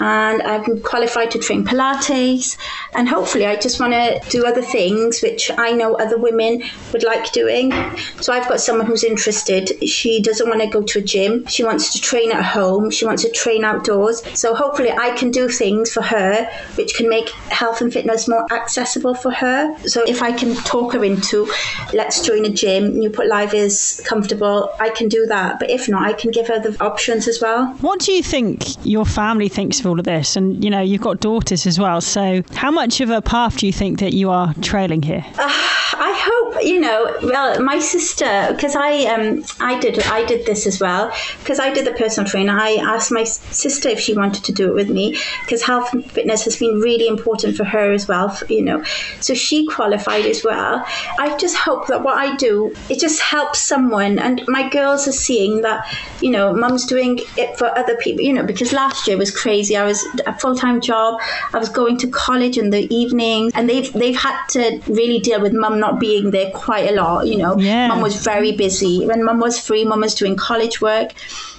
and 0.00 0.42
I'm 0.42 0.80
qualified 0.82 1.30
to 1.32 1.38
train 1.38 1.64
Pilates. 1.64 2.56
And 2.94 3.08
hopefully, 3.08 3.46
I 3.46 3.56
just 3.56 3.78
want 3.78 3.92
to 3.92 4.20
do 4.30 4.44
other 4.44 4.62
things 4.62 5.20
which 5.22 5.50
I 5.56 5.72
know 5.72 5.94
other 5.94 6.18
women 6.18 6.62
would 6.92 7.04
like 7.04 7.32
doing. 7.32 7.72
So 8.20 8.32
I've 8.32 8.48
got 8.48 8.60
someone 8.60 8.86
who's 8.86 9.04
interested. 9.04 9.88
She 9.88 10.20
doesn't 10.20 10.48
want 10.48 10.60
to 10.62 10.68
go 10.68 10.82
to 10.82 10.98
a 10.98 11.02
gym, 11.02 11.46
she 11.46 11.64
wants 11.64 11.92
to 11.92 12.00
train 12.00 12.32
at 12.32 12.44
home, 12.44 12.90
she 12.90 13.04
wants 13.04 13.22
to 13.22 13.30
train 13.30 13.64
outdoors. 13.64 14.22
So 14.38 14.54
hopefully, 14.54 14.90
I 14.90 15.10
can 15.10 15.30
do 15.30 15.48
things 15.48 15.92
for 15.92 16.02
her 16.02 16.50
which 16.76 16.94
can 16.94 17.08
make 17.08 17.28
health 17.50 17.80
and 17.80 17.92
fitness 17.92 18.28
more 18.28 18.46
accessible 18.52 19.14
for 19.14 19.30
her. 19.30 19.76
So 19.86 20.02
if 20.06 20.22
I 20.22 20.32
can 20.32 20.54
talk 20.56 20.94
her 20.94 21.04
into, 21.04 21.50
let's 21.92 22.24
join 22.26 22.44
a 22.46 22.50
gym, 22.50 22.98
Newport 22.98 23.28
Live 23.28 23.54
is 23.54 24.00
comfortable, 24.04 24.72
I 24.80 24.90
can 24.90 25.08
do 25.08 25.26
that. 25.26 25.58
But 25.58 25.70
if 25.70 25.88
not, 25.88 26.02
I 26.06 26.12
can 26.12 26.30
give 26.30 26.48
her 26.48 26.58
the 26.58 26.76
options 26.82 27.28
as 27.28 27.40
well. 27.40 27.66
What 27.80 28.00
do 28.00 28.12
you 28.12 28.22
think 28.22 28.64
your 28.84 29.04
family 29.04 29.48
thinks 29.48 29.80
of 29.80 29.86
all 29.90 29.98
of 29.98 30.04
this? 30.04 30.36
And 30.36 30.62
you 30.64 30.70
know, 30.70 30.80
you've 30.80 31.02
got 31.02 31.20
daughters 31.20 31.66
as 31.66 31.78
well. 31.78 32.00
So, 32.00 32.42
how 32.54 32.70
much 32.70 33.00
of 33.00 33.10
a 33.10 33.20
path 33.20 33.58
do 33.58 33.66
you 33.66 33.72
think 33.72 33.98
that 33.98 34.14
you 34.14 34.30
are 34.30 34.54
trailing 34.62 35.02
here? 35.02 35.24
I 35.38 36.14
hope 36.16 36.64
you 36.64 36.80
know. 36.80 37.14
Well, 37.22 37.60
my 37.62 37.78
sister, 37.78 38.48
because 38.54 38.76
I 38.76 39.04
um 39.06 39.44
I 39.60 39.78
did 39.78 39.98
I 40.04 40.24
did 40.24 40.46
this 40.46 40.66
as 40.66 40.80
well 40.80 41.12
because 41.40 41.58
I 41.58 41.72
did 41.72 41.86
the 41.86 41.92
personal 41.92 42.28
trainer. 42.28 42.56
I 42.58 42.76
asked 42.76 43.12
my 43.12 43.24
sister 43.24 43.88
if 43.88 44.00
she 44.00 44.14
wanted 44.14 44.44
to 44.44 44.52
do 44.52 44.70
it 44.70 44.74
with 44.74 44.88
me 44.88 45.18
because 45.44 45.62
health 45.62 45.92
and 45.92 46.10
fitness 46.10 46.44
has 46.44 46.56
been 46.56 46.80
really 46.80 47.08
important 47.08 47.56
for 47.56 47.64
her 47.64 47.92
as 47.92 48.08
well. 48.08 48.36
You 48.48 48.62
know, 48.62 48.84
so 49.20 49.34
she 49.34 49.66
qualified 49.66 50.26
as 50.26 50.44
well. 50.44 50.84
I 51.18 51.36
just 51.38 51.56
hope 51.56 51.88
that 51.88 52.02
what 52.02 52.16
I 52.16 52.36
do 52.36 52.74
it 52.88 53.00
just 53.00 53.20
helps 53.20 53.60
someone, 53.60 54.18
and 54.18 54.42
my 54.48 54.68
girls 54.68 55.06
are 55.08 55.12
seeing 55.12 55.62
that 55.62 55.86
you 56.20 56.30
know, 56.30 56.52
mum's 56.52 56.84
doing 56.84 57.20
it 57.36 57.56
for 57.58 57.66
other 57.78 57.96
people. 57.96 58.24
You 58.24 58.32
know, 58.32 58.44
because 58.44 58.72
last 58.72 59.06
year 59.06 59.16
was 59.16 59.30
crazy. 59.30 59.76
I 59.80 59.84
was 59.84 60.06
a 60.26 60.38
full 60.38 60.54
time 60.54 60.80
job. 60.80 61.20
I 61.54 61.58
was 61.58 61.68
going 61.68 61.96
to 61.98 62.08
college 62.08 62.56
in 62.58 62.70
the 62.70 62.82
evening, 62.94 63.50
and 63.54 63.68
they've 63.68 63.92
they've 63.92 64.16
had 64.28 64.36
to 64.56 64.80
really 64.86 65.18
deal 65.18 65.40
with 65.40 65.52
mum 65.52 65.80
not 65.80 65.98
being 66.00 66.30
there 66.30 66.50
quite 66.52 66.90
a 66.90 66.94
lot. 66.94 67.26
You 67.26 67.38
know, 67.38 67.56
Yeah. 67.58 67.88
mum 67.88 68.00
was 68.00 68.16
very 68.32 68.52
busy. 68.52 69.06
When 69.06 69.24
mum 69.24 69.40
was 69.40 69.58
free, 69.58 69.84
mum 69.84 70.00
was 70.00 70.14
doing 70.14 70.36
college 70.36 70.80
work, 70.80 71.08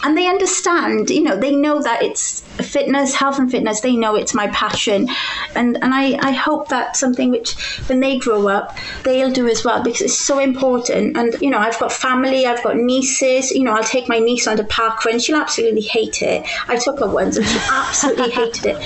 and 0.03 0.17
they 0.17 0.27
understand. 0.27 1.09
You 1.09 1.23
know, 1.23 1.35
they 1.37 1.55
know 1.55 1.81
that 1.81 2.03
it's 2.03 2.41
fitness, 2.75 3.13
health 3.15 3.39
and 3.39 3.49
fitness. 3.49 3.81
They 3.81 3.95
know 3.95 4.15
it's 4.15 4.33
my 4.33 4.47
passion, 4.47 5.07
and 5.55 5.77
and 5.83 5.93
I 5.93 6.17
I 6.21 6.31
hope 6.31 6.67
that's 6.69 6.99
something 6.99 7.31
which 7.31 7.55
when 7.87 7.99
they 7.99 8.17
grow 8.17 8.47
up 8.47 8.77
they'll 9.03 9.31
do 9.31 9.47
as 9.47 9.63
well 9.65 9.83
because 9.83 10.01
it's 10.01 10.17
so 10.17 10.39
important. 10.39 11.17
And 11.17 11.35
you 11.41 11.49
know, 11.49 11.57
I've 11.57 11.79
got 11.79 11.91
family, 11.91 12.45
I've 12.45 12.63
got 12.63 12.77
nieces. 12.77 13.51
You 13.51 13.63
know, 13.63 13.73
I'll 13.73 13.83
take 13.83 14.07
my 14.09 14.19
niece 14.19 14.47
on 14.47 14.57
to 14.57 14.63
park 14.63 15.03
run. 15.05 15.19
She'll 15.19 15.37
absolutely 15.37 15.81
hate 15.81 16.21
it. 16.21 16.45
I 16.67 16.75
took 16.77 16.99
her 16.99 17.07
once 17.09 17.37
and 17.37 17.45
she 17.45 17.57
absolutely 17.71 18.00
hated 18.01 18.65
it. 18.65 18.77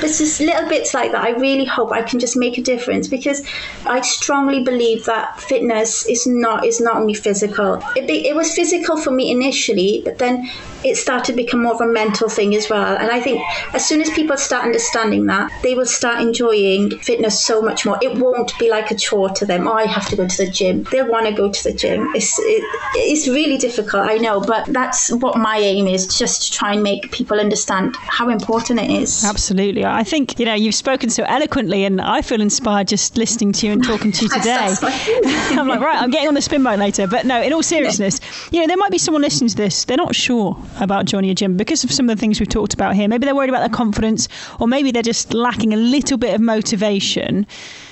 But 0.00 0.10
it's 0.10 0.18
just 0.18 0.40
little 0.40 0.68
bits 0.68 0.94
like 0.94 1.12
that. 1.12 1.22
I 1.22 1.30
really 1.30 1.64
hope 1.64 1.92
I 1.92 2.02
can 2.02 2.18
just 2.18 2.36
make 2.36 2.58
a 2.58 2.62
difference 2.62 3.08
because 3.08 3.42
I 3.86 4.00
strongly 4.00 4.62
believe 4.62 5.04
that 5.06 5.40
fitness 5.40 6.06
is 6.06 6.26
not 6.26 6.64
is 6.64 6.80
not 6.80 6.96
only 6.96 7.14
physical. 7.14 7.82
It, 7.96 8.06
be, 8.06 8.26
it 8.28 8.34
was 8.34 8.54
physical 8.54 8.96
for 8.96 9.10
me 9.10 9.30
initially, 9.30 10.02
but 10.04 10.18
then 10.18 10.48
it 10.84 10.96
started 10.96 11.24
to 11.24 11.32
become 11.32 11.62
more 11.62 11.74
of 11.74 11.80
a 11.80 11.86
mental 11.86 12.28
thing 12.28 12.54
as 12.54 12.68
well. 12.68 12.96
And 12.96 13.10
I 13.10 13.20
think 13.20 13.42
as 13.72 13.86
soon 13.86 14.02
as 14.02 14.10
people 14.10 14.36
start 14.36 14.64
understanding 14.64 15.26
that, 15.26 15.50
they 15.62 15.74
will 15.74 15.86
start 15.86 16.20
enjoying 16.20 16.98
fitness 16.98 17.42
so 17.44 17.62
much 17.62 17.86
more. 17.86 17.98
It 18.02 18.18
won't 18.18 18.56
be 18.58 18.68
like 18.70 18.90
a 18.90 18.94
chore 18.94 19.30
to 19.30 19.46
them. 19.46 19.66
Oh, 19.66 19.72
I 19.72 19.86
have 19.86 20.08
to 20.10 20.16
go 20.16 20.28
to 20.28 20.36
the 20.36 20.50
gym. 20.50 20.82
They'll 20.90 21.10
want 21.10 21.26
to 21.26 21.32
go 21.32 21.50
to 21.50 21.64
the 21.64 21.72
gym. 21.72 22.12
It's 22.14 22.38
it, 22.38 22.62
it's 22.96 23.28
really 23.28 23.56
difficult, 23.56 24.08
I 24.08 24.18
know, 24.18 24.40
but 24.40 24.66
that's 24.66 25.10
what 25.10 25.38
my 25.38 25.56
aim 25.56 25.86
is, 25.86 26.18
just 26.18 26.42
to 26.42 26.58
try 26.58 26.74
and 26.74 26.82
make 26.82 27.10
people 27.12 27.40
understand 27.40 27.96
how 27.96 28.28
important 28.28 28.63
it 28.70 28.90
is. 28.90 29.24
Absolutely. 29.24 29.84
I 29.84 30.02
think, 30.04 30.38
you 30.38 30.46
know, 30.46 30.54
you've 30.54 30.74
spoken 30.74 31.10
so 31.10 31.24
eloquently 31.24 31.84
and 31.84 32.00
I 32.00 32.22
feel 32.22 32.40
inspired 32.40 32.88
just 32.88 33.16
listening 33.16 33.52
to 33.52 33.66
you 33.66 33.72
and 33.72 33.84
talking 33.84 34.12
to 34.12 34.22
you 34.22 34.28
today. 34.38 34.74
I'm 34.82 35.68
like, 35.68 35.80
right, 35.80 36.00
I'm 36.02 36.10
getting 36.10 36.28
on 36.28 36.34
the 36.34 36.42
spin 36.42 36.62
bike 36.62 36.78
later. 36.78 37.06
But 37.06 37.26
no, 37.26 37.40
in 37.42 37.52
all 37.52 37.62
seriousness, 37.62 38.20
you 38.50 38.60
know, 38.60 38.66
there 38.66 38.76
might 38.76 38.90
be 38.90 38.98
someone 38.98 39.22
listening 39.22 39.50
to 39.50 39.56
this, 39.56 39.84
they're 39.84 39.96
not 39.96 40.14
sure 40.14 40.56
about 40.80 41.06
joining 41.06 41.30
a 41.30 41.34
gym 41.34 41.56
because 41.56 41.84
of 41.84 41.92
some 41.92 42.08
of 42.08 42.16
the 42.16 42.20
things 42.20 42.40
we've 42.40 42.48
talked 42.48 42.74
about 42.74 42.94
here. 42.94 43.08
Maybe 43.08 43.24
they're 43.24 43.34
worried 43.34 43.50
about 43.50 43.60
their 43.60 43.68
confidence 43.68 44.28
or 44.60 44.68
maybe 44.68 44.90
they're 44.90 45.02
just 45.02 45.34
lacking 45.34 45.72
a 45.72 45.76
little 45.76 46.18
bit 46.18 46.34
of 46.34 46.40
motivation. 46.40 47.46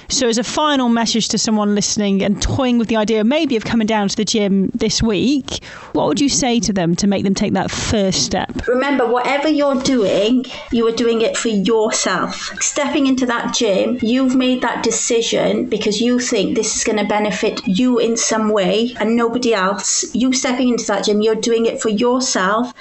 So, 0.08 0.28
as 0.28 0.38
a 0.38 0.44
final 0.44 0.88
message 0.88 1.28
to 1.28 1.38
someone 1.38 1.74
listening 1.74 2.22
and 2.22 2.40
toying 2.40 2.78
with 2.78 2.88
the 2.88 2.96
idea 2.96 3.24
maybe 3.24 3.56
of 3.56 3.64
coming 3.64 3.86
down 3.86 4.08
to 4.08 4.16
the 4.16 4.24
gym 4.24 4.70
this 4.74 5.02
week, 5.02 5.64
what 5.92 6.06
would 6.06 6.20
you 6.20 6.28
say 6.28 6.60
to 6.60 6.72
them 6.72 6.94
to 6.96 7.06
make 7.06 7.24
them 7.24 7.34
take 7.34 7.52
that 7.54 7.70
first 7.70 8.24
step? 8.24 8.66
Remember, 8.66 9.06
whatever 9.06 9.48
you're 9.48 9.80
doing, 9.82 10.44
you 10.70 10.86
are 10.86 10.92
doing 10.92 11.22
it 11.22 11.36
for 11.36 11.48
yourself. 11.48 12.52
Stepping 12.60 13.06
into 13.06 13.26
that 13.26 13.54
gym, 13.54 13.98
you've 14.02 14.34
made 14.34 14.62
that 14.62 14.82
decision 14.82 15.68
because 15.68 16.00
you 16.00 16.18
think 16.18 16.56
this 16.56 16.76
is 16.76 16.84
going 16.84 16.98
to 16.98 17.04
benefit 17.04 17.66
you 17.66 17.98
in 17.98 18.16
some 18.16 18.50
way 18.50 18.94
and 19.00 19.16
nobody 19.16 19.54
else. 19.54 20.14
You 20.14 20.32
stepping 20.32 20.68
into 20.68 20.86
that 20.86 21.04
gym, 21.04 21.20
you're 21.20 21.34
doing 21.34 21.66
it 21.66 21.80
for 21.80 21.88
yourself. 21.88 22.72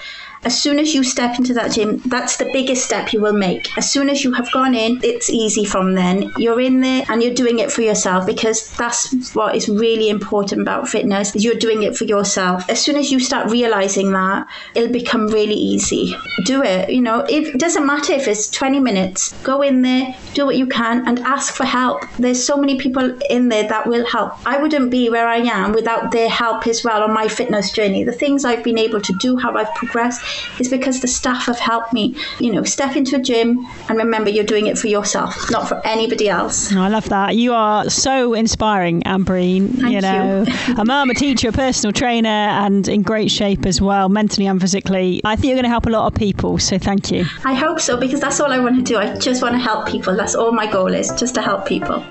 As 0.43 0.59
soon 0.59 0.79
as 0.79 0.95
you 0.95 1.03
step 1.03 1.37
into 1.37 1.53
that 1.53 1.71
gym, 1.71 1.97
that's 2.07 2.37
the 2.37 2.49
biggest 2.51 2.83
step 2.83 3.13
you 3.13 3.21
will 3.21 3.33
make. 3.33 3.77
As 3.77 3.91
soon 3.91 4.09
as 4.09 4.23
you 4.23 4.31
have 4.33 4.51
gone 4.51 4.73
in, 4.73 4.99
it's 5.03 5.29
easy 5.29 5.65
from 5.65 5.93
then. 5.93 6.31
You're 6.37 6.59
in 6.59 6.81
there 6.81 7.03
and 7.09 7.21
you're 7.21 7.33
doing 7.33 7.59
it 7.59 7.71
for 7.71 7.83
yourself 7.83 8.25
because 8.25 8.75
that's 8.75 9.35
what 9.35 9.55
is 9.55 9.69
really 9.69 10.09
important 10.09 10.61
about 10.61 10.89
fitness. 10.89 11.35
You're 11.35 11.55
doing 11.55 11.83
it 11.83 11.95
for 11.95 12.05
yourself. 12.05 12.67
As 12.69 12.81
soon 12.81 12.95
as 12.95 13.11
you 13.11 13.19
start 13.19 13.51
realizing 13.51 14.13
that, 14.13 14.47
it'll 14.73 14.91
become 14.91 15.27
really 15.27 15.53
easy. 15.53 16.15
Do 16.45 16.63
it. 16.63 16.89
You 16.89 17.01
know, 17.01 17.23
it 17.29 17.59
doesn't 17.59 17.85
matter 17.85 18.13
if 18.13 18.27
it's 18.27 18.49
20 18.49 18.79
minutes. 18.79 19.33
Go 19.43 19.61
in 19.61 19.83
there, 19.83 20.15
do 20.33 20.47
what 20.47 20.57
you 20.57 20.65
can, 20.65 21.07
and 21.07 21.19
ask 21.19 21.53
for 21.53 21.65
help. 21.65 22.03
There's 22.17 22.43
so 22.43 22.57
many 22.57 22.79
people 22.79 23.15
in 23.29 23.49
there 23.49 23.67
that 23.67 23.85
will 23.85 24.07
help. 24.07 24.33
I 24.47 24.57
wouldn't 24.57 24.89
be 24.89 25.07
where 25.11 25.27
I 25.27 25.37
am 25.37 25.71
without 25.71 26.11
their 26.11 26.29
help 26.29 26.65
as 26.65 26.83
well 26.83 27.03
on 27.03 27.13
my 27.13 27.27
fitness 27.27 27.71
journey. 27.71 28.03
The 28.03 28.11
things 28.11 28.43
I've 28.43 28.63
been 28.63 28.79
able 28.79 29.01
to 29.01 29.13
do, 29.19 29.37
how 29.37 29.55
I've 29.55 29.73
progressed, 29.75 30.30
is 30.59 30.69
because 30.69 31.01
the 31.01 31.07
staff 31.07 31.45
have 31.45 31.59
helped 31.59 31.93
me. 31.93 32.15
You 32.39 32.51
know, 32.51 32.63
step 32.63 32.95
into 32.95 33.15
a 33.15 33.19
gym 33.19 33.65
and 33.89 33.97
remember 33.97 34.29
you're 34.29 34.45
doing 34.45 34.67
it 34.67 34.77
for 34.77 34.87
yourself, 34.87 35.49
not 35.51 35.67
for 35.67 35.85
anybody 35.85 36.29
else. 36.29 36.73
I 36.73 36.87
love 36.87 37.09
that. 37.09 37.35
You 37.35 37.53
are 37.53 37.89
so 37.89 38.33
inspiring, 38.33 39.01
Ambreen. 39.03 39.69
Thank 39.69 39.93
you 39.93 40.01
know, 40.01 40.45
you. 40.47 40.75
a 40.77 40.85
mum, 40.85 41.09
a 41.09 41.13
teacher, 41.13 41.49
a 41.49 41.51
personal 41.51 41.93
trainer, 41.93 42.29
and 42.29 42.87
in 42.87 43.01
great 43.01 43.31
shape 43.31 43.65
as 43.65 43.81
well, 43.81 44.09
mentally 44.09 44.47
and 44.47 44.59
physically. 44.59 45.21
I 45.23 45.35
think 45.35 45.47
you're 45.47 45.55
going 45.55 45.63
to 45.63 45.69
help 45.69 45.85
a 45.85 45.89
lot 45.89 46.07
of 46.07 46.15
people. 46.15 46.57
So 46.59 46.77
thank 46.77 47.11
you. 47.11 47.25
I 47.43 47.53
hope 47.53 47.79
so 47.79 47.97
because 47.97 48.19
that's 48.19 48.39
all 48.39 48.51
I 48.51 48.59
want 48.59 48.75
to 48.75 48.81
do. 48.81 48.97
I 48.97 49.17
just 49.17 49.41
want 49.41 49.55
to 49.55 49.59
help 49.59 49.87
people. 49.87 50.15
That's 50.15 50.35
all 50.35 50.51
my 50.51 50.71
goal 50.71 50.93
is, 50.93 51.11
just 51.13 51.35
to 51.35 51.41
help 51.41 51.65
people. 51.65 52.03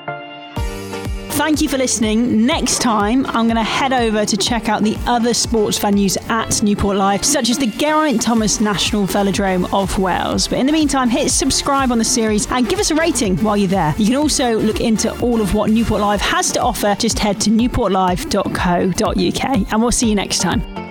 Thank 1.40 1.62
you 1.62 1.70
for 1.70 1.78
listening. 1.78 2.44
Next 2.44 2.82
time, 2.82 3.24
I'm 3.24 3.46
going 3.46 3.56
to 3.56 3.62
head 3.62 3.94
over 3.94 4.26
to 4.26 4.36
check 4.36 4.68
out 4.68 4.82
the 4.82 4.94
other 5.06 5.32
sports 5.32 5.78
venues 5.78 6.18
at 6.28 6.62
Newport 6.62 6.98
Live, 6.98 7.24
such 7.24 7.48
as 7.48 7.56
the 7.56 7.66
Geraint 7.66 8.20
Thomas 8.20 8.60
National 8.60 9.06
Velodrome 9.06 9.72
of 9.72 9.98
Wales. 9.98 10.46
But 10.46 10.58
in 10.58 10.66
the 10.66 10.72
meantime, 10.72 11.08
hit 11.08 11.30
subscribe 11.30 11.92
on 11.92 11.96
the 11.96 12.04
series 12.04 12.46
and 12.50 12.68
give 12.68 12.78
us 12.78 12.90
a 12.90 12.94
rating 12.94 13.38
while 13.38 13.56
you're 13.56 13.68
there. 13.68 13.94
You 13.96 14.04
can 14.04 14.16
also 14.16 14.58
look 14.58 14.82
into 14.82 15.18
all 15.20 15.40
of 15.40 15.54
what 15.54 15.70
Newport 15.70 16.02
Live 16.02 16.20
has 16.20 16.52
to 16.52 16.60
offer. 16.60 16.94
Just 16.98 17.18
head 17.18 17.40
to 17.40 17.48
newportlive.co.uk 17.48 19.72
and 19.72 19.82
we'll 19.82 19.92
see 19.92 20.10
you 20.10 20.14
next 20.14 20.40
time. 20.40 20.89